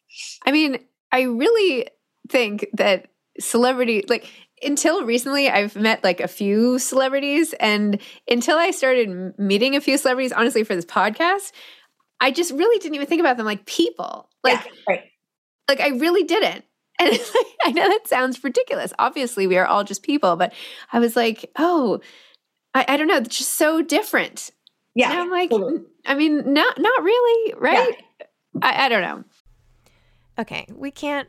I 0.44 0.52
mean, 0.52 0.78
I 1.12 1.22
really 1.22 1.88
think 2.28 2.66
that 2.74 3.06
celebrity 3.40 4.04
like 4.08 4.28
until 4.62 5.04
recently 5.04 5.48
I've 5.48 5.76
met 5.76 6.02
like 6.04 6.20
a 6.20 6.28
few 6.28 6.78
celebrities 6.78 7.52
and 7.54 8.00
until 8.28 8.58
I 8.58 8.70
started 8.70 9.38
meeting 9.38 9.76
a 9.76 9.80
few 9.80 9.98
celebrities 9.98 10.32
honestly 10.32 10.64
for 10.64 10.74
this 10.74 10.84
podcast 10.84 11.52
I 12.20 12.30
just 12.30 12.52
really 12.52 12.78
didn't 12.78 12.94
even 12.94 13.06
think 13.06 13.20
about 13.20 13.36
them 13.36 13.46
like 13.46 13.66
people 13.66 14.28
like 14.44 14.64
yeah, 14.64 14.72
right. 14.88 15.02
like 15.68 15.80
I 15.80 15.88
really 15.88 16.24
didn't 16.24 16.64
and 17.00 17.10
like, 17.10 17.46
I 17.64 17.72
know 17.72 17.88
that 17.88 18.06
sounds 18.06 18.42
ridiculous 18.44 18.92
obviously 18.98 19.46
we 19.46 19.58
are 19.58 19.66
all 19.66 19.84
just 19.84 20.02
people 20.02 20.36
but 20.36 20.52
I 20.92 20.98
was 20.98 21.16
like 21.16 21.50
oh 21.58 22.00
I, 22.74 22.84
I 22.88 22.96
don't 22.96 23.08
know 23.08 23.16
it's 23.16 23.38
just 23.38 23.54
so 23.54 23.82
different 23.82 24.50
yeah 24.94 25.10
and 25.10 25.20
I'm 25.20 25.30
like 25.30 25.50
totally. 25.50 25.78
Mm, 25.78 25.84
I 26.06 26.14
mean 26.14 26.52
not 26.52 26.78
not 26.78 27.02
really 27.02 27.54
right 27.58 27.96
yeah. 28.20 28.26
I, 28.62 28.86
I 28.86 28.88
don't 28.88 29.02
know 29.02 29.24
okay 30.38 30.66
we 30.74 30.90
can't 30.90 31.28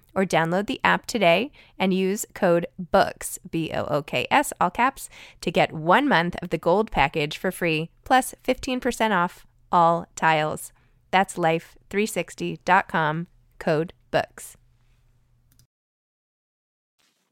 or 0.13 0.25
download 0.25 0.67
the 0.67 0.79
app 0.83 1.05
today 1.05 1.51
and 1.77 1.93
use 1.93 2.25
code 2.33 2.67
BOOKS, 2.77 3.39
B 3.49 3.71
O 3.73 3.85
O 3.85 4.01
K 4.01 4.27
S, 4.29 4.53
all 4.59 4.69
caps, 4.69 5.09
to 5.41 5.51
get 5.51 5.71
one 5.71 6.07
month 6.07 6.35
of 6.41 6.49
the 6.49 6.57
gold 6.57 6.91
package 6.91 7.37
for 7.37 7.51
free, 7.51 7.89
plus 8.03 8.35
15% 8.43 9.11
off 9.11 9.45
all 9.71 10.05
tiles. 10.15 10.71
That's 11.11 11.35
life360.com, 11.37 13.27
code 13.59 13.93
BOOKS. 14.11 14.57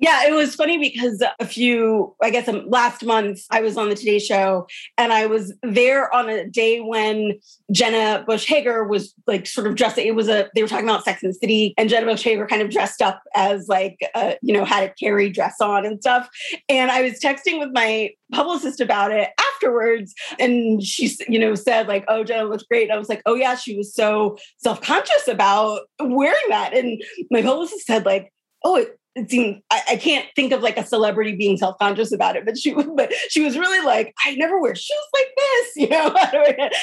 Yeah, 0.01 0.27
it 0.27 0.33
was 0.33 0.55
funny 0.55 0.77
because 0.77 1.21
a 1.41 1.45
few, 1.45 2.15
I 2.23 2.29
guess 2.29 2.47
um, 2.47 2.69
last 2.69 3.03
month, 3.03 3.41
I 3.51 3.59
was 3.59 3.75
on 3.77 3.89
the 3.89 3.95
Today 3.95 4.17
Show 4.19 4.65
and 4.97 5.11
I 5.11 5.25
was 5.25 5.53
there 5.61 6.13
on 6.15 6.29
a 6.29 6.47
day 6.47 6.79
when 6.79 7.37
Jenna 7.69 8.23
Bush 8.25 8.45
Hager 8.45 8.85
was 8.85 9.13
like 9.27 9.45
sort 9.45 9.67
of 9.67 9.75
dressed. 9.75 9.97
It 9.97 10.15
was 10.15 10.29
a, 10.29 10.49
they 10.55 10.61
were 10.61 10.69
talking 10.69 10.87
about 10.87 11.03
Sex 11.03 11.21
and 11.21 11.33
the 11.33 11.37
City 11.37 11.73
and 11.77 11.89
Jenna 11.89 12.05
Bush 12.05 12.23
Hager 12.23 12.47
kind 12.47 12.61
of 12.61 12.69
dressed 12.69 13.01
up 13.01 13.21
as 13.35 13.67
like, 13.67 13.99
uh, 14.15 14.35
you 14.41 14.53
know, 14.53 14.63
had 14.63 14.83
a 14.89 14.93
Carrie 14.93 15.29
dress 15.29 15.55
on 15.59 15.85
and 15.85 15.99
stuff. 15.99 16.29
And 16.69 16.91
I 16.91 17.01
was 17.01 17.19
texting 17.19 17.59
with 17.59 17.69
my 17.73 18.11
publicist 18.31 18.79
about 18.79 19.11
it 19.11 19.31
afterwards. 19.37 20.13
And 20.39 20.81
she, 20.81 21.13
you 21.27 21.39
know, 21.39 21.55
said 21.55 21.89
like, 21.89 22.05
oh, 22.07 22.23
Jenna 22.23 22.45
looks 22.45 22.63
great. 22.63 22.89
I 22.89 22.97
was 22.97 23.09
like, 23.09 23.21
oh 23.25 23.35
yeah, 23.35 23.55
she 23.55 23.75
was 23.75 23.93
so 23.93 24.37
self-conscious 24.59 25.27
about 25.27 25.81
wearing 25.99 26.39
that. 26.47 26.73
And 26.73 27.03
my 27.31 27.41
publicist 27.41 27.85
said 27.85 28.05
like, 28.05 28.31
oh, 28.63 28.77
it, 28.77 28.98
it 29.15 29.29
seemed 29.29 29.61
I, 29.71 29.81
I, 29.89 29.95
can't 29.97 30.27
think 30.35 30.53
of 30.53 30.61
like 30.61 30.77
a 30.77 30.85
celebrity 30.85 31.35
being 31.35 31.57
self-conscious 31.57 32.13
about 32.13 32.35
it, 32.35 32.45
but 32.45 32.57
she 32.57 32.73
but 32.95 33.13
she 33.29 33.41
was 33.41 33.57
really 33.57 33.85
like, 33.85 34.13
I 34.25 34.35
never 34.35 34.59
wear 34.59 34.75
shoes 34.75 34.97
like 35.13 35.27
this, 35.37 35.75
you 35.75 35.89
know. 35.89 36.15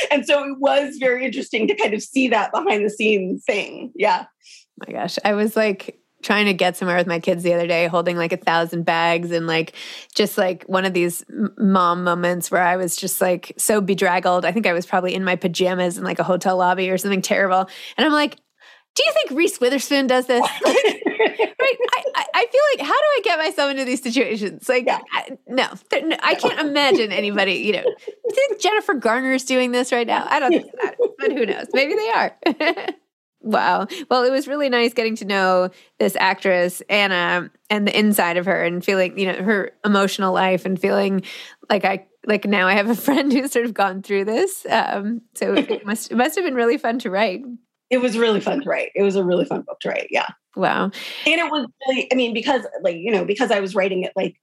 and 0.11 0.26
so 0.26 0.45
it 0.45 0.59
was 0.59 0.97
very 0.99 1.25
interesting 1.25 1.66
to 1.68 1.75
kind 1.75 1.95
of 1.95 2.02
see 2.02 2.28
that 2.28 2.52
behind 2.52 2.85
the 2.85 2.90
scenes 2.90 3.45
thing. 3.45 3.92
Yeah. 3.95 4.25
Oh 4.26 4.85
my 4.87 4.92
gosh. 4.92 5.18
I 5.25 5.35
was 5.35 5.56
like 5.56 6.00
trying 6.23 6.47
to 6.47 6.54
get 6.54 6.76
somewhere 6.76 6.97
with 6.97 7.06
my 7.06 7.21
kids 7.21 7.42
the 7.42 7.54
other 7.54 7.66
day, 7.66 7.87
holding 7.87 8.16
like 8.16 8.33
a 8.33 8.37
thousand 8.37 8.85
bags 8.85 9.30
and 9.30 9.47
like 9.47 9.75
just 10.14 10.37
like 10.37 10.64
one 10.64 10.85
of 10.85 10.92
these 10.92 11.25
mom 11.56 12.02
moments 12.02 12.50
where 12.50 12.62
I 12.62 12.76
was 12.76 12.97
just 12.97 13.21
like 13.21 13.52
so 13.56 13.80
bedraggled. 13.80 14.45
I 14.45 14.50
think 14.50 14.66
I 14.66 14.73
was 14.73 14.87
probably 14.87 15.14
in 15.14 15.25
my 15.25 15.37
pajamas 15.37 15.99
in 15.99 16.04
like 16.04 16.18
a 16.18 16.25
hotel 16.25 16.56
lobby 16.56 16.90
or 16.90 16.99
something 16.99 17.23
terrible. 17.23 17.68
And 17.97 18.04
I'm 18.04 18.12
like, 18.12 18.38
do 18.96 19.02
you 19.04 19.12
think 19.12 19.38
Reese 19.38 19.60
Witherspoon 19.60 20.06
does 20.06 20.26
this? 20.26 20.40
right? 20.64 21.76
I, 22.14 22.26
I 22.34 22.46
feel 22.46 22.62
like 22.74 22.80
how 22.80 22.94
do 22.94 23.04
I 23.04 23.20
get 23.22 23.38
myself 23.38 23.70
into 23.70 23.84
these 23.84 24.02
situations? 24.02 24.68
Like, 24.68 24.86
yeah. 24.86 25.00
I, 25.12 25.36
no, 25.46 25.68
no, 25.92 26.16
I 26.22 26.34
can't 26.34 26.58
imagine 26.58 27.12
anybody. 27.12 27.54
You 27.54 27.72
know, 27.72 27.84
think 28.32 28.60
Jennifer 28.60 28.94
Garner 28.94 29.32
is 29.32 29.44
doing 29.44 29.72
this 29.72 29.92
right 29.92 30.06
now? 30.06 30.26
I 30.28 30.40
don't 30.40 30.50
think 30.50 30.72
that, 30.82 30.96
but 31.18 31.32
who 31.32 31.46
knows? 31.46 31.66
Maybe 31.72 31.94
they 31.94 32.10
are. 32.10 32.36
wow. 33.40 33.86
Well, 34.10 34.24
it 34.24 34.30
was 34.30 34.48
really 34.48 34.70
nice 34.70 34.94
getting 34.94 35.16
to 35.16 35.24
know 35.26 35.70
this 35.98 36.16
actress 36.18 36.82
Anna 36.88 37.50
and 37.68 37.86
the 37.86 37.98
inside 37.98 38.38
of 38.38 38.46
her, 38.46 38.64
and 38.64 38.84
feeling 38.84 39.18
you 39.18 39.26
know 39.26 39.42
her 39.42 39.72
emotional 39.84 40.32
life, 40.32 40.64
and 40.64 40.80
feeling 40.80 41.22
like 41.68 41.84
I 41.84 42.06
like 42.26 42.46
now 42.46 42.66
I 42.66 42.74
have 42.74 42.88
a 42.88 42.96
friend 42.96 43.32
who's 43.32 43.52
sort 43.52 43.66
of 43.66 43.74
gone 43.74 44.02
through 44.02 44.24
this. 44.24 44.64
Um, 44.70 45.22
so 45.34 45.54
it 45.54 45.84
must 45.84 46.10
it 46.10 46.16
must 46.16 46.36
have 46.36 46.44
been 46.44 46.54
really 46.54 46.78
fun 46.78 46.98
to 47.00 47.10
write 47.10 47.42
it 47.90 47.99
was 47.99 48.19
really 48.19 48.40
fun 48.40 48.62
to 48.62 48.69
write. 48.69 48.90
It 48.95 49.02
was 49.02 49.16
a 49.16 49.25
really 49.25 49.45
fun 49.45 49.62
book 49.62 49.81
to 49.81 49.88
write. 49.88 50.09
Yeah. 50.11 50.28
Wow. 50.57 50.85
And 50.85 50.95
it 51.26 51.50
was 51.50 51.69
really, 51.87 52.12
I 52.12 52.14
mean, 52.16 52.35
because 52.35 52.66
like, 52.83 52.97
you 52.97 53.11
know, 53.11 53.25
because 53.25 53.50
I 53.50 53.61
was 53.61 53.75
writing 53.75 54.02
it 54.02 54.12
like 54.16 54.37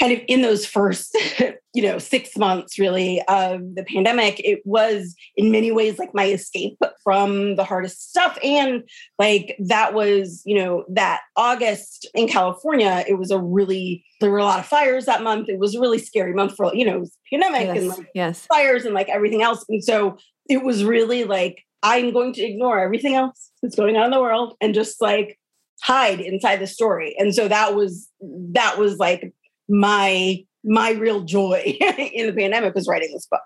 kind 0.00 0.12
of 0.12 0.20
in 0.28 0.42
those 0.42 0.64
first, 0.64 1.16
you 1.74 1.82
know, 1.82 1.98
six 1.98 2.36
months 2.36 2.78
really 2.78 3.22
of 3.28 3.60
the 3.74 3.84
pandemic, 3.84 4.40
it 4.40 4.60
was 4.64 5.14
in 5.36 5.50
many 5.50 5.72
ways 5.72 5.98
like 5.98 6.14
my 6.14 6.26
escape 6.26 6.78
from 7.02 7.56
the 7.56 7.64
hardest 7.64 8.10
stuff. 8.10 8.38
And 8.42 8.88
like 9.18 9.56
that 9.66 9.94
was, 9.94 10.42
you 10.46 10.56
know, 10.56 10.84
that 10.88 11.20
August 11.36 12.08
in 12.14 12.28
California, 12.28 13.04
it 13.08 13.14
was 13.14 13.30
a 13.30 13.38
really, 13.38 14.04
there 14.20 14.30
were 14.30 14.38
a 14.38 14.44
lot 14.44 14.60
of 14.60 14.66
fires 14.66 15.06
that 15.06 15.22
month. 15.22 15.48
It 15.48 15.58
was 15.58 15.74
a 15.74 15.80
really 15.80 15.98
scary 15.98 16.32
month 16.32 16.56
for, 16.56 16.74
you 16.74 16.84
know, 16.84 17.04
pandemic 17.30 17.66
yes, 17.66 17.76
and 17.76 17.88
like 17.88 18.10
yes. 18.14 18.46
fires 18.46 18.84
and 18.84 18.94
like 18.94 19.08
everything 19.08 19.42
else. 19.42 19.64
And 19.68 19.82
so 19.82 20.16
it 20.48 20.62
was 20.62 20.84
really 20.84 21.24
like 21.24 21.64
I'm 21.82 22.12
going 22.12 22.32
to 22.34 22.42
ignore 22.42 22.80
everything 22.80 23.14
else 23.14 23.50
that's 23.62 23.76
going 23.76 23.96
on 23.96 24.06
in 24.06 24.10
the 24.10 24.20
world 24.20 24.56
and 24.60 24.74
just 24.74 25.00
like 25.00 25.38
hide 25.82 26.20
inside 26.20 26.56
the 26.56 26.66
story. 26.66 27.14
And 27.18 27.34
so 27.34 27.48
that 27.48 27.74
was 27.74 28.08
that 28.52 28.78
was 28.78 28.98
like 28.98 29.32
my 29.68 30.44
my 30.64 30.92
real 30.92 31.22
joy 31.22 31.62
in 32.12 32.26
the 32.26 32.32
pandemic 32.32 32.74
was 32.74 32.88
writing 32.88 33.10
this 33.12 33.26
book. 33.30 33.40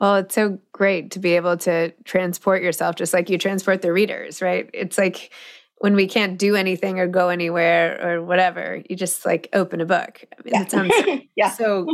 Well, 0.00 0.16
it's 0.16 0.34
so 0.34 0.58
great 0.72 1.10
to 1.12 1.18
be 1.18 1.34
able 1.34 1.56
to 1.58 1.92
transport 2.04 2.62
yourself 2.62 2.94
just 2.94 3.12
like 3.12 3.28
you 3.28 3.36
transport 3.36 3.82
the 3.82 3.92
readers, 3.92 4.40
right? 4.40 4.70
It's 4.72 4.96
like 4.96 5.32
when 5.78 5.94
we 5.94 6.06
can't 6.06 6.38
do 6.38 6.56
anything 6.56 7.00
or 7.00 7.06
go 7.06 7.28
anywhere 7.28 8.00
or 8.02 8.22
whatever, 8.22 8.82
you 8.88 8.96
just 8.96 9.26
like 9.26 9.48
open 9.52 9.80
a 9.80 9.86
book. 9.86 10.24
I 10.38 10.42
mean, 10.42 10.54
yeah. 10.54 10.62
it 10.62 10.70
sounds 10.70 10.94
yeah. 11.36 11.50
so 11.50 11.86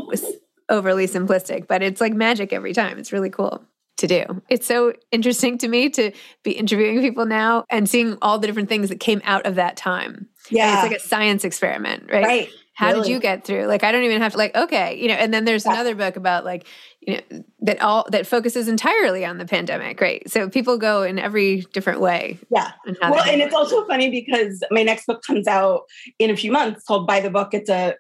overly 0.68 1.06
simplistic, 1.06 1.66
but 1.66 1.82
it's 1.82 2.00
like 2.00 2.12
magic 2.12 2.52
every 2.52 2.72
time. 2.72 2.98
It's 2.98 3.12
really 3.12 3.30
cool. 3.30 3.64
To 3.98 4.06
do. 4.06 4.42
It's 4.48 4.66
so 4.66 4.92
interesting 5.12 5.58
to 5.58 5.68
me 5.68 5.88
to 5.90 6.12
be 6.42 6.52
interviewing 6.52 7.00
people 7.00 7.26
now 7.26 7.64
and 7.70 7.88
seeing 7.88 8.18
all 8.22 8.38
the 8.38 8.46
different 8.46 8.68
things 8.68 8.88
that 8.88 9.00
came 9.00 9.20
out 9.24 9.46
of 9.46 9.54
that 9.54 9.76
time. 9.76 10.28
Yeah. 10.50 10.68
And 10.68 10.74
it's 10.74 10.92
like 10.92 11.00
a 11.00 11.08
science 11.08 11.44
experiment, 11.44 12.10
right? 12.10 12.24
Right. 12.24 12.48
How 12.76 12.88
really. 12.88 13.02
did 13.02 13.10
you 13.10 13.20
get 13.20 13.44
through? 13.44 13.66
Like, 13.66 13.84
I 13.84 13.92
don't 13.92 14.02
even 14.02 14.20
have 14.20 14.32
to, 14.32 14.38
like, 14.38 14.54
okay, 14.56 15.00
you 15.00 15.06
know, 15.06 15.14
and 15.14 15.32
then 15.32 15.44
there's 15.44 15.64
Yeah. 15.64 15.74
another 15.74 15.94
book 15.94 16.16
about 16.16 16.44
like, 16.44 16.66
you 17.00 17.14
know, 17.30 17.44
that 17.60 17.80
all 17.80 18.04
that 18.10 18.26
focuses 18.26 18.66
entirely 18.66 19.24
on 19.24 19.38
the 19.38 19.46
pandemic, 19.46 20.00
right? 20.00 20.28
So 20.28 20.48
people 20.48 20.76
go 20.76 21.04
in 21.04 21.20
every 21.20 21.60
different 21.72 22.00
way. 22.00 22.40
Yeah. 22.50 22.72
And 22.84 22.96
Well, 23.00 23.22
and 23.22 23.40
it's 23.40 23.54
also 23.54 23.86
funny 23.86 24.10
because 24.10 24.60
my 24.72 24.82
next 24.82 25.06
book 25.06 25.22
comes 25.22 25.46
out 25.46 25.82
in 26.18 26.30
a 26.30 26.36
few 26.36 26.50
months 26.50 26.82
called 26.82 27.06
By 27.06 27.20
the 27.20 27.30
Book. 27.30 27.54
It's 27.54 27.70
a 27.70 27.94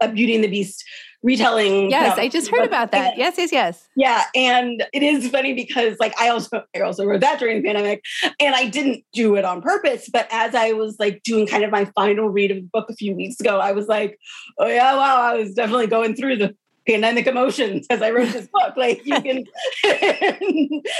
a 0.00 0.08
Beauty 0.08 0.34
and 0.34 0.44
the 0.44 0.48
Beast 0.48 0.84
retelling. 1.22 1.90
Yes, 1.90 2.10
novel. 2.10 2.24
I 2.24 2.28
just 2.28 2.50
heard 2.50 2.64
about 2.64 2.92
that. 2.92 3.12
And- 3.12 3.18
Yes, 3.18 3.34
yes, 3.38 3.52
yes. 3.52 3.88
Yeah, 3.96 4.24
and 4.34 4.84
it 4.92 5.02
is 5.02 5.28
funny 5.28 5.52
because 5.54 5.96
like 5.98 6.14
I 6.20 6.28
also 6.28 6.62
I 6.74 6.80
also 6.80 7.04
wrote 7.04 7.20
that 7.20 7.38
during 7.38 7.62
the 7.62 7.68
pandemic, 7.68 8.02
and 8.40 8.54
I 8.54 8.68
didn't 8.68 9.04
do 9.12 9.34
it 9.36 9.44
on 9.44 9.60
purpose. 9.62 10.08
But 10.12 10.28
as 10.30 10.54
I 10.54 10.72
was 10.72 10.96
like 10.98 11.22
doing 11.24 11.46
kind 11.46 11.64
of 11.64 11.70
my 11.70 11.86
final 11.96 12.28
read 12.28 12.50
of 12.50 12.58
the 12.58 12.68
book 12.72 12.88
a 12.90 12.94
few 12.94 13.14
weeks 13.14 13.40
ago, 13.40 13.58
I 13.58 13.72
was 13.72 13.88
like, 13.88 14.18
oh 14.58 14.66
yeah, 14.68 14.94
wow, 14.94 15.20
I 15.20 15.36
was 15.36 15.54
definitely 15.54 15.88
going 15.88 16.14
through 16.14 16.36
the 16.36 16.54
pandemic 16.86 17.26
emotions 17.26 17.86
as 17.90 18.00
I 18.00 18.10
wrote 18.10 18.32
this 18.32 18.48
book. 18.52 18.76
Like 18.76 19.04
you 19.04 19.20
can, 19.20 19.44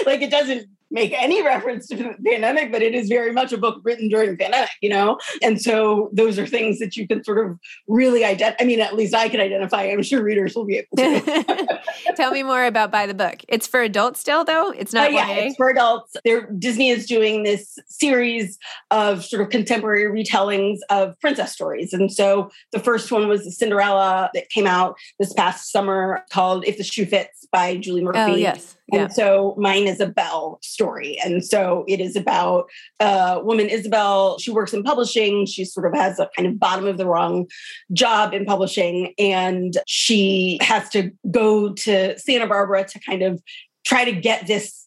like 0.05 0.23
it 0.23 0.31
doesn't 0.31 0.69
make 0.91 1.13
any 1.13 1.43
reference 1.43 1.87
to 1.89 1.97
the 1.97 2.15
pandemic, 2.25 2.73
but 2.73 2.83
it 2.83 2.95
is 2.95 3.09
very 3.09 3.33
much 3.33 3.53
a 3.53 3.59
book 3.59 3.81
written 3.85 4.09
during 4.09 4.31
the 4.31 4.37
pandemic, 4.37 4.71
you 4.81 4.89
know? 4.89 5.19
And 5.43 5.61
so 5.61 6.11
those 6.13 6.39
are 6.39 6.47
things 6.47 6.79
that 6.79 6.97
you 6.97 7.07
can 7.07 7.23
sort 7.23 7.45
of 7.47 7.59
really 7.87 8.25
identify. 8.25 8.63
I 8.63 8.67
mean, 8.67 8.81
at 8.81 8.95
least 8.95 9.15
I 9.15 9.29
can 9.29 9.41
identify. 9.41 9.83
I'm 9.85 10.03
sure 10.03 10.23
readers 10.23 10.55
will 10.55 10.65
be 10.65 10.79
able 10.79 10.97
to. 10.97 11.81
Tell 12.17 12.31
me 12.31 12.43
more 12.43 12.65
about 12.65 12.91
By 12.91 13.07
the 13.07 13.15
Book. 13.15 13.43
It's 13.49 13.67
for 13.67 13.83
adults 13.83 14.21
still, 14.21 14.45
though? 14.45 14.71
It's 14.71 14.95
Uh, 14.95 15.03
not 15.03 15.13
yeah, 15.13 15.29
it's 15.29 15.57
for 15.57 15.69
adults. 15.69 16.17
They're, 16.25 16.51
Disney 16.53 16.89
is 16.89 17.07
doing 17.07 17.43
this 17.43 17.79
series 17.87 18.59
of 18.91 19.25
sort 19.25 19.43
of 19.43 19.51
contemporary 19.51 20.05
retellings 20.25 20.79
of 20.91 21.19
princess 21.21 21.53
stories. 21.53 21.93
And 21.93 22.11
so 22.13 22.51
the 22.73 22.79
first 22.79 23.13
one 23.13 23.29
was 23.29 23.59
Cinderella 23.59 24.31
that 24.35 24.49
came 24.49 24.67
out 24.67 24.97
this 25.19 25.33
past 25.33 25.71
summer 25.71 26.25
called 26.31 26.65
If 26.67 26.79
the 26.79 26.85
Shoe 26.85 27.07
Fits 27.07 27.47
by 27.53 27.77
Julie 27.77 28.03
Murphy. 28.03 28.19
Oh, 28.21 28.35
yes. 28.35 28.77
Yeah. 28.91 29.03
And 29.03 29.13
so 29.13 29.55
mine 29.59 29.87
is 29.87 30.01
a 30.01 30.07
Belle 30.07 30.59
story. 30.63 31.19
And 31.23 31.45
so 31.45 31.85
it 31.87 32.01
is 32.01 32.17
about 32.17 32.71
a 33.01 33.41
woman, 33.43 33.69
Isabel. 33.69 34.39
She 34.39 34.51
works 34.51 34.73
in 34.73 34.83
publishing. 34.83 35.45
She 35.47 35.65
sort 35.65 35.87
of 35.87 35.95
has 35.95 36.19
a 36.19 36.31
kind 36.37 36.49
of 36.49 36.59
bottom 36.59 36.87
of 36.87 36.97
the 36.97 37.07
rung 37.07 37.47
job 37.93 38.33
in 38.33 38.47
publishing. 38.47 39.13
And 39.19 39.77
she 39.87 40.59
has 40.63 40.89
to 40.91 41.11
go 41.31 41.75
to 41.75 42.19
Santa 42.19 42.47
Barbara 42.47 42.85
to 42.89 43.01
kind 43.01 43.23
of 43.23 43.43
try 43.85 44.05
to 44.05 44.13
get 44.13 44.47
this 44.47 44.87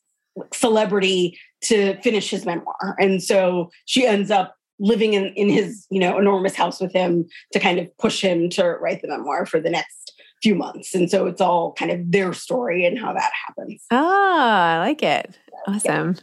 celebrity 0.54 1.38
to 1.66 2.00
finish 2.02 2.30
his 2.30 2.46
memoir. 2.46 2.96
And 3.00 3.22
so 3.22 3.70
she 3.86 4.08
ends 4.08 4.32
up 4.32 4.56
living 4.80 5.14
in, 5.14 5.28
in 5.36 5.48
his, 5.48 5.86
you 5.92 6.00
know, 6.00 6.18
enormous 6.18 6.56
house 6.56 6.82
with 6.82 6.92
him 6.92 7.28
to 7.54 7.60
kind 7.60 7.78
of 7.78 7.96
push 7.98 8.20
him 8.20 8.50
to 8.50 8.64
write 8.82 9.04
the 9.04 9.08
memoir 9.08 9.46
for 9.46 9.60
the 9.60 9.70
next 9.70 10.01
few 10.42 10.56
months. 10.56 10.96
And 10.96 11.10
so 11.10 11.28
it's 11.28 11.42
all 11.42 11.74
kind 11.74 11.92
of 11.92 12.12
their 12.12 12.34
story 12.34 12.86
and 12.86 12.98
how 12.98 13.14
that 13.14 13.32
happens. 13.48 13.84
Oh, 13.92 13.98
I 14.40 14.80
like 14.80 15.04
it. 15.04 15.38
Awesome. 15.68 16.16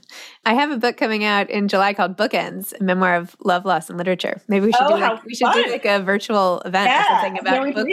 I 0.45 0.55
have 0.55 0.71
a 0.73 0.77
book 0.79 0.97
coming 0.97 1.23
out 1.23 1.49
in 1.49 1.69
July 1.69 1.95
called 1.95 2.17
Bookends, 2.17 2.79
a 2.81 2.83
memoir 2.83 3.15
of 3.15 3.37
love, 3.45 3.65
loss, 3.65 3.89
and 3.89 3.97
literature. 3.97 4.41
Maybe 4.49 4.67
we 4.67 4.73
should 4.73 4.83
Oh, 4.83 4.89
do 4.97 5.01
like 5.01 5.25
we 5.25 5.35
should 5.35 5.53
do 5.53 5.67
like 5.71 5.85
a 5.85 6.01
virtual 6.03 6.61
event 6.65 6.91
or 6.91 7.05
something 7.05 7.39
about 7.39 7.75
book, 7.75 7.87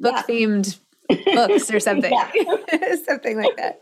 book 0.00 0.14
Yeah. 0.16 0.22
themed 0.22 0.78
books 1.08 1.70
or 1.70 1.80
something. 1.80 2.12
Something 3.06 3.36
like 3.38 3.56
that. 3.56 3.78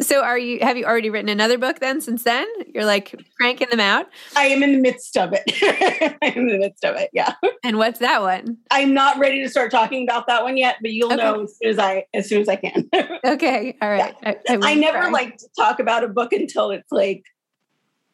So 0.00 0.22
are 0.22 0.38
you 0.38 0.60
have 0.60 0.76
you 0.76 0.84
already 0.84 1.10
written 1.10 1.28
another 1.28 1.58
book 1.58 1.80
then 1.80 2.00
since 2.00 2.22
then? 2.24 2.46
You're 2.74 2.84
like 2.84 3.14
cranking 3.40 3.68
them 3.70 3.80
out. 3.80 4.06
I 4.36 4.46
am 4.46 4.62
in 4.62 4.72
the 4.72 4.80
midst 4.80 5.16
of 5.16 5.32
it. 5.32 6.16
I'm 6.22 6.32
in 6.38 6.48
the 6.48 6.58
midst 6.58 6.84
of 6.84 6.96
it. 6.96 7.10
Yeah. 7.12 7.34
And 7.62 7.78
what's 7.78 7.98
that 8.00 8.22
one? 8.22 8.58
I'm 8.70 8.94
not 8.94 9.18
ready 9.18 9.42
to 9.42 9.48
start 9.48 9.70
talking 9.70 10.06
about 10.08 10.26
that 10.26 10.42
one 10.42 10.56
yet, 10.56 10.76
but 10.82 10.92
you'll 10.92 11.12
Okay. 11.12 11.22
know 11.22 11.42
as 11.44 11.56
soon 11.60 11.70
as 11.70 11.78
I 11.78 12.04
as 12.14 12.28
soon 12.28 12.40
as 12.42 12.48
I 12.48 12.56
can. 12.56 12.88
Okay. 13.24 13.76
All 13.80 13.88
right. 13.90 14.14
I, 14.24 14.36
I, 14.48 14.58
I 14.62 14.74
never 14.74 14.98
try. 14.98 15.10
like 15.10 15.36
to 15.38 15.46
talk 15.58 15.80
about 15.80 16.04
a 16.04 16.08
book 16.08 16.32
until 16.32 16.70
it's 16.70 16.90
like 16.92 17.24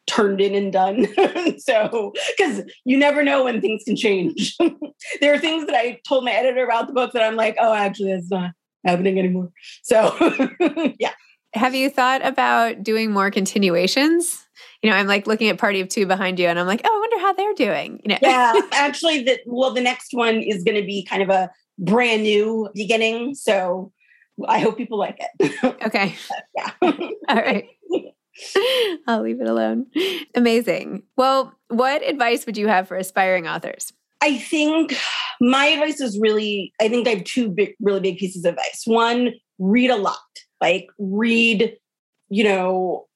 turned 0.07 0.41
in 0.41 0.55
and 0.55 0.73
done. 0.73 1.07
so, 1.59 2.13
because 2.37 2.63
you 2.85 2.97
never 2.97 3.23
know 3.23 3.43
when 3.43 3.61
things 3.61 3.83
can 3.83 3.95
change. 3.95 4.55
there 5.21 5.33
are 5.33 5.39
things 5.39 5.65
that 5.65 5.75
I 5.75 5.99
told 6.07 6.25
my 6.25 6.31
editor 6.31 6.63
about 6.63 6.87
the 6.87 6.93
book 6.93 7.13
that 7.13 7.23
I'm 7.23 7.35
like, 7.35 7.55
oh, 7.59 7.73
actually, 7.73 8.13
that's 8.13 8.29
not 8.29 8.51
happening 8.85 9.19
anymore. 9.19 9.51
So, 9.83 10.15
yeah. 10.99 11.13
Have 11.53 11.75
you 11.75 11.89
thought 11.89 12.25
about 12.25 12.81
doing 12.81 13.11
more 13.11 13.29
continuations? 13.29 14.45
You 14.81 14.89
know, 14.89 14.95
I'm 14.95 15.07
like 15.07 15.27
looking 15.27 15.49
at 15.49 15.57
Party 15.57 15.81
of 15.81 15.89
Two 15.89 16.05
behind 16.05 16.39
you, 16.39 16.47
and 16.47 16.57
I'm 16.57 16.65
like, 16.65 16.81
oh, 16.85 16.89
I 16.89 16.99
wonder 16.99 17.19
how 17.19 17.33
they're 17.33 17.53
doing. 17.53 17.99
You 18.03 18.09
know, 18.09 18.17
Yeah. 18.21 18.53
Actually, 18.71 19.23
that 19.23 19.41
well, 19.45 19.73
the 19.73 19.81
next 19.81 20.13
one 20.13 20.41
is 20.41 20.63
going 20.63 20.79
to 20.79 20.85
be 20.85 21.03
kind 21.03 21.21
of 21.21 21.29
a 21.29 21.51
brand 21.77 22.23
new 22.23 22.69
beginning. 22.73 23.35
So, 23.35 23.91
I 24.47 24.59
hope 24.59 24.77
people 24.77 24.97
like 24.97 25.19
it. 25.19 25.83
okay, 25.85 26.15
yeah. 26.55 26.71
all 26.81 27.35
right. 27.35 27.65
I'll 29.07 29.21
leave 29.21 29.41
it 29.41 29.47
alone. 29.47 29.87
Amazing. 30.35 31.03
Well, 31.17 31.53
what 31.69 32.07
advice 32.07 32.45
would 32.45 32.57
you 32.57 32.67
have 32.67 32.87
for 32.87 32.97
aspiring 32.97 33.47
authors? 33.47 33.93
I 34.21 34.37
think 34.37 34.95
my 35.39 35.65
advice 35.65 35.99
is 35.99 36.19
really, 36.19 36.73
I 36.79 36.89
think 36.89 37.07
I 37.07 37.11
have 37.11 37.23
two 37.23 37.49
big, 37.49 37.73
really 37.81 37.99
big 37.99 38.17
pieces 38.17 38.45
of 38.45 38.53
advice. 38.53 38.83
One, 38.85 39.31
read 39.57 39.89
a 39.89 39.95
lot, 39.95 40.17
like 40.59 40.87
read, 40.99 41.75
you 42.29 42.43
know, 42.43 43.07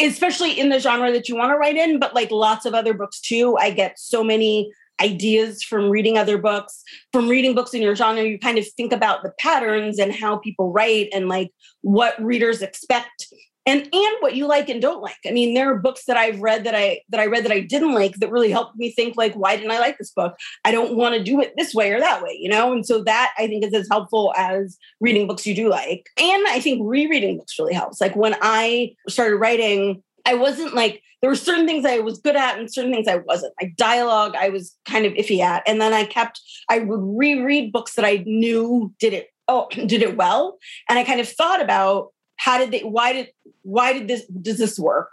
especially 0.00 0.58
in 0.58 0.68
the 0.68 0.78
genre 0.78 1.12
that 1.12 1.28
you 1.28 1.36
want 1.36 1.50
to 1.50 1.56
write 1.56 1.76
in, 1.76 1.98
but 1.98 2.14
like 2.14 2.30
lots 2.30 2.64
of 2.64 2.74
other 2.74 2.94
books 2.94 3.20
too. 3.20 3.56
I 3.58 3.70
get 3.70 3.98
so 3.98 4.22
many 4.22 4.70
ideas 5.00 5.62
from 5.62 5.90
reading 5.90 6.16
other 6.16 6.38
books, 6.38 6.82
from 7.12 7.28
reading 7.28 7.54
books 7.54 7.74
in 7.74 7.82
your 7.82 7.96
genre. 7.96 8.22
You 8.22 8.38
kind 8.38 8.58
of 8.58 8.66
think 8.76 8.92
about 8.92 9.22
the 9.22 9.32
patterns 9.38 9.98
and 9.98 10.12
how 10.12 10.36
people 10.36 10.72
write 10.72 11.08
and 11.12 11.28
like 11.28 11.50
what 11.80 12.22
readers 12.22 12.62
expect 12.62 13.26
and 13.64 13.82
and 13.92 14.16
what 14.20 14.34
you 14.34 14.46
like 14.46 14.68
and 14.68 14.82
don't 14.82 15.02
like. 15.02 15.18
I 15.26 15.30
mean, 15.30 15.54
there 15.54 15.70
are 15.70 15.78
books 15.78 16.04
that 16.06 16.16
I've 16.16 16.40
read 16.40 16.64
that 16.64 16.74
I 16.74 17.02
that 17.10 17.20
I 17.20 17.26
read 17.26 17.44
that 17.44 17.52
I 17.52 17.60
didn't 17.60 17.94
like 17.94 18.16
that 18.16 18.30
really 18.30 18.50
helped 18.50 18.76
me 18.76 18.90
think 18.90 19.16
like, 19.16 19.34
why 19.34 19.56
didn't 19.56 19.70
I 19.70 19.78
like 19.78 19.98
this 19.98 20.10
book? 20.10 20.34
I 20.64 20.72
don't 20.72 20.96
want 20.96 21.14
to 21.14 21.22
do 21.22 21.40
it 21.40 21.54
this 21.56 21.74
way 21.74 21.92
or 21.92 22.00
that 22.00 22.22
way, 22.22 22.36
you 22.38 22.48
know? 22.48 22.72
And 22.72 22.84
so 22.84 23.02
that 23.04 23.32
I 23.38 23.46
think 23.46 23.64
is 23.64 23.74
as 23.74 23.88
helpful 23.90 24.32
as 24.36 24.78
reading 25.00 25.26
books 25.26 25.46
you 25.46 25.54
do 25.54 25.68
like. 25.68 26.08
And 26.18 26.44
I 26.48 26.60
think 26.60 26.80
rereading 26.84 27.38
books 27.38 27.58
really 27.58 27.74
helps. 27.74 28.00
Like 28.00 28.16
when 28.16 28.34
I 28.42 28.94
started 29.08 29.36
writing, 29.36 30.02
I 30.26 30.34
wasn't 30.34 30.74
like 30.74 31.02
there 31.20 31.30
were 31.30 31.36
certain 31.36 31.66
things 31.66 31.84
I 31.84 31.98
was 31.98 32.18
good 32.18 32.34
at 32.34 32.58
and 32.58 32.72
certain 32.72 32.92
things 32.92 33.06
I 33.06 33.16
wasn't. 33.16 33.54
Like 33.62 33.76
dialogue, 33.76 34.34
I 34.36 34.48
was 34.48 34.76
kind 34.86 35.06
of 35.06 35.12
iffy 35.12 35.38
at. 35.38 35.62
And 35.68 35.80
then 35.80 35.92
I 35.92 36.04
kept 36.04 36.40
I 36.68 36.80
would 36.80 37.00
reread 37.00 37.72
books 37.72 37.94
that 37.94 38.04
I 38.04 38.24
knew 38.26 38.92
did 38.98 39.12
it 39.12 39.28
oh 39.46 39.68
did 39.70 40.02
it 40.02 40.16
well. 40.16 40.58
And 40.88 40.98
I 40.98 41.04
kind 41.04 41.20
of 41.20 41.28
thought 41.28 41.62
about 41.62 42.08
how 42.42 42.58
did 42.58 42.72
they 42.72 42.80
why 42.80 43.12
did 43.12 43.28
why 43.62 43.92
did 43.92 44.08
this 44.08 44.26
does 44.26 44.58
this 44.58 44.78
work? 44.78 45.08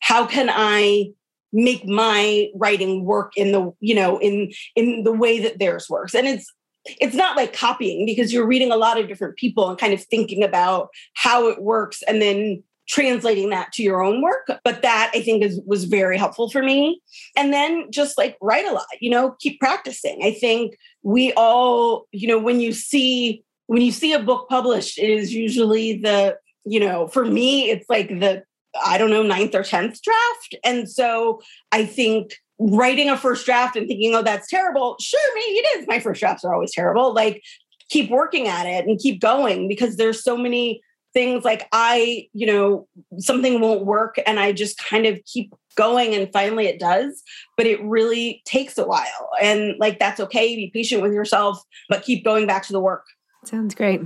How 0.00 0.26
can 0.26 0.50
i 0.52 1.06
make 1.52 1.86
my 1.86 2.48
writing 2.56 3.04
work 3.04 3.32
in 3.36 3.52
the 3.52 3.72
you 3.80 3.94
know 3.94 4.18
in 4.18 4.52
in 4.76 5.02
the 5.02 5.12
way 5.12 5.40
that 5.40 5.58
theirs 5.58 5.88
works? 5.88 6.14
And 6.14 6.26
it's 6.26 6.52
it's 7.00 7.14
not 7.14 7.38
like 7.38 7.54
copying 7.54 8.04
because 8.04 8.34
you're 8.34 8.46
reading 8.46 8.70
a 8.70 8.76
lot 8.76 9.00
of 9.00 9.08
different 9.08 9.36
people 9.36 9.70
and 9.70 9.78
kind 9.78 9.94
of 9.94 10.04
thinking 10.04 10.44
about 10.44 10.88
how 11.14 11.48
it 11.48 11.62
works 11.62 12.02
and 12.06 12.20
then 12.20 12.62
translating 12.86 13.48
that 13.48 13.72
to 13.72 13.82
your 13.82 14.02
own 14.02 14.20
work. 14.20 14.46
But 14.62 14.82
that 14.82 15.10
i 15.14 15.22
think 15.22 15.42
is 15.42 15.58
was 15.64 15.84
very 15.84 16.18
helpful 16.18 16.50
for 16.50 16.62
me. 16.62 17.00
And 17.34 17.50
then 17.50 17.90
just 17.90 18.18
like 18.18 18.36
write 18.42 18.66
a 18.66 18.72
lot 18.72 18.84
you 19.00 19.08
know 19.08 19.36
keep 19.40 19.58
practicing. 19.58 20.20
I 20.22 20.32
think 20.32 20.76
we 21.02 21.32
all 21.32 22.08
you 22.12 22.28
know 22.28 22.38
when 22.38 22.60
you 22.60 22.74
see 22.74 23.42
when 23.68 23.80
you 23.80 23.90
see 23.90 24.12
a 24.12 24.22
book 24.22 24.50
published 24.50 24.98
it 24.98 25.08
is 25.08 25.32
usually 25.32 25.96
the 25.96 26.36
you 26.64 26.80
know, 26.80 27.08
for 27.08 27.24
me, 27.24 27.70
it's 27.70 27.88
like 27.88 28.08
the, 28.08 28.42
I 28.84 28.98
don't 28.98 29.10
know, 29.10 29.22
ninth 29.22 29.54
or 29.54 29.62
10th 29.62 30.00
draft. 30.00 30.56
And 30.64 30.90
so 30.90 31.40
I 31.72 31.84
think 31.84 32.34
writing 32.58 33.08
a 33.08 33.16
first 33.16 33.44
draft 33.44 33.76
and 33.76 33.86
thinking, 33.86 34.14
oh, 34.14 34.22
that's 34.22 34.48
terrible. 34.48 34.96
Sure, 35.00 35.34
maybe 35.34 35.58
it 35.58 35.78
is. 35.78 35.86
My 35.86 36.00
first 36.00 36.20
drafts 36.20 36.44
are 36.44 36.54
always 36.54 36.72
terrible. 36.72 37.12
Like, 37.14 37.42
keep 37.90 38.10
working 38.10 38.48
at 38.48 38.66
it 38.66 38.86
and 38.86 38.98
keep 38.98 39.20
going 39.20 39.68
because 39.68 39.96
there's 39.96 40.22
so 40.22 40.36
many 40.36 40.80
things 41.12 41.44
like 41.44 41.68
I, 41.70 42.28
you 42.32 42.46
know, 42.46 42.88
something 43.18 43.60
won't 43.60 43.86
work 43.86 44.18
and 44.26 44.40
I 44.40 44.52
just 44.52 44.78
kind 44.78 45.06
of 45.06 45.20
keep 45.24 45.54
going 45.76 46.14
and 46.14 46.32
finally 46.32 46.66
it 46.66 46.80
does. 46.80 47.22
But 47.56 47.66
it 47.66 47.82
really 47.84 48.42
takes 48.44 48.76
a 48.78 48.86
while. 48.86 49.30
And 49.40 49.74
like, 49.78 49.98
that's 49.98 50.20
okay. 50.20 50.56
Be 50.56 50.70
patient 50.74 51.02
with 51.02 51.12
yourself, 51.12 51.62
but 51.88 52.02
keep 52.02 52.24
going 52.24 52.46
back 52.46 52.64
to 52.66 52.72
the 52.72 52.80
work. 52.80 53.04
Sounds 53.44 53.74
great. 53.74 54.00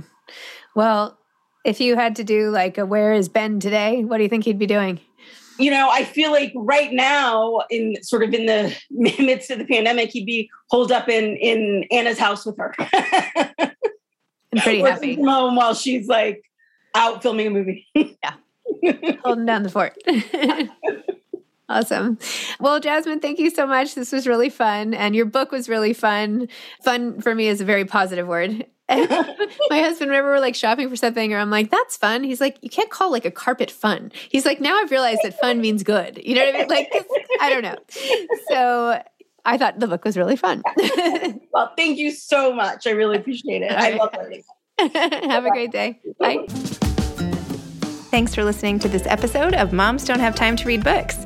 Well, 0.75 1.17
if 1.65 1.79
you 1.81 1.95
had 1.95 2.15
to 2.17 2.23
do 2.23 2.49
like 2.49 2.77
a 2.77 2.85
where 2.85 3.13
is 3.13 3.29
Ben 3.29 3.59
today, 3.59 4.03
what 4.03 4.17
do 4.17 4.23
you 4.23 4.29
think 4.29 4.45
he'd 4.45 4.59
be 4.59 4.65
doing? 4.67 4.99
You 5.57 5.71
know, 5.71 5.89
I 5.91 6.05
feel 6.05 6.31
like 6.31 6.53
right 6.55 6.91
now, 6.93 7.61
in 7.69 8.01
sort 8.01 8.23
of 8.23 8.33
in 8.33 8.45
the 8.45 8.75
midst 8.91 9.51
of 9.51 9.59
the 9.59 9.65
pandemic, 9.65 10.09
he'd 10.11 10.25
be 10.25 10.49
holed 10.69 10.91
up 10.91 11.09
in 11.09 11.35
in 11.35 11.85
Anna's 11.91 12.17
house 12.19 12.45
with 12.45 12.57
her, 12.57 12.73
I'm 12.79 14.61
pretty 14.61 14.81
Working 14.81 14.93
happy. 14.93 15.15
from 15.15 15.27
home 15.27 15.55
while 15.55 15.73
she's 15.73 16.07
like 16.07 16.41
out 16.95 17.21
filming 17.21 17.47
a 17.47 17.49
movie. 17.49 17.87
Yeah. 18.83 19.15
holding 19.25 19.45
down 19.45 19.63
the 19.63 19.69
fort. 19.69 19.97
Awesome. 21.67 22.17
Well, 22.59 22.79
Jasmine, 22.79 23.19
thank 23.19 23.37
you 23.39 23.49
so 23.51 23.67
much. 23.67 23.93
This 23.93 24.11
was 24.11 24.25
really 24.25 24.49
fun. 24.49 24.93
And 24.95 25.15
your 25.15 25.25
book 25.25 25.51
was 25.51 25.69
really 25.69 25.93
fun. 25.93 26.47
Fun 26.83 27.21
for 27.21 27.35
me 27.35 27.47
is 27.47 27.61
a 27.61 27.65
very 27.65 27.85
positive 27.85 28.27
word. 28.27 28.65
my 29.69 29.79
husband, 29.81 30.09
whenever 30.09 30.29
we're 30.29 30.39
like 30.39 30.55
shopping 30.55 30.89
for 30.89 30.95
something, 30.95 31.33
or 31.33 31.37
I'm 31.37 31.51
like, 31.51 31.69
that's 31.69 31.95
fun. 31.95 32.23
He's 32.23 32.41
like, 32.41 32.57
you 32.61 32.69
can't 32.69 32.89
call 32.89 33.11
like 33.11 33.25
a 33.25 33.31
carpet 33.31 33.69
fun. 33.69 34.11
He's 34.29 34.45
like, 34.45 34.59
now 34.59 34.77
I've 34.77 34.89
realized 34.89 35.21
that 35.23 35.39
fun 35.39 35.61
means 35.61 35.83
good. 35.83 36.19
You 36.23 36.35
know 36.35 36.45
what 36.45 36.55
I 36.55 36.57
mean? 36.59 36.67
Like, 36.67 36.91
I 37.39 37.49
don't 37.49 37.61
know. 37.61 37.75
So 38.49 39.01
I 39.45 39.57
thought 39.57 39.79
the 39.79 39.87
book 39.87 40.05
was 40.05 40.17
really 40.17 40.35
fun. 40.35 40.63
well, 41.53 41.71
thank 41.77 41.97
you 41.97 42.11
so 42.11 42.53
much. 42.53 42.87
I 42.87 42.91
really 42.91 43.17
appreciate 43.17 43.61
it. 43.61 43.71
I 43.71 43.91
love 43.91 44.13
learning. 44.17 44.43
Have 44.79 45.45
a 45.45 45.49
great 45.51 45.71
day. 45.71 45.99
Bye. 46.19 46.45
Thanks 48.09 48.33
for 48.33 48.43
listening 48.43 48.79
to 48.79 48.89
this 48.89 49.05
episode 49.05 49.53
of 49.53 49.71
Moms 49.71 50.03
Don't 50.05 50.19
Have 50.19 50.33
Time 50.33 50.55
to 50.55 50.67
Read 50.67 50.83
Books. 50.83 51.25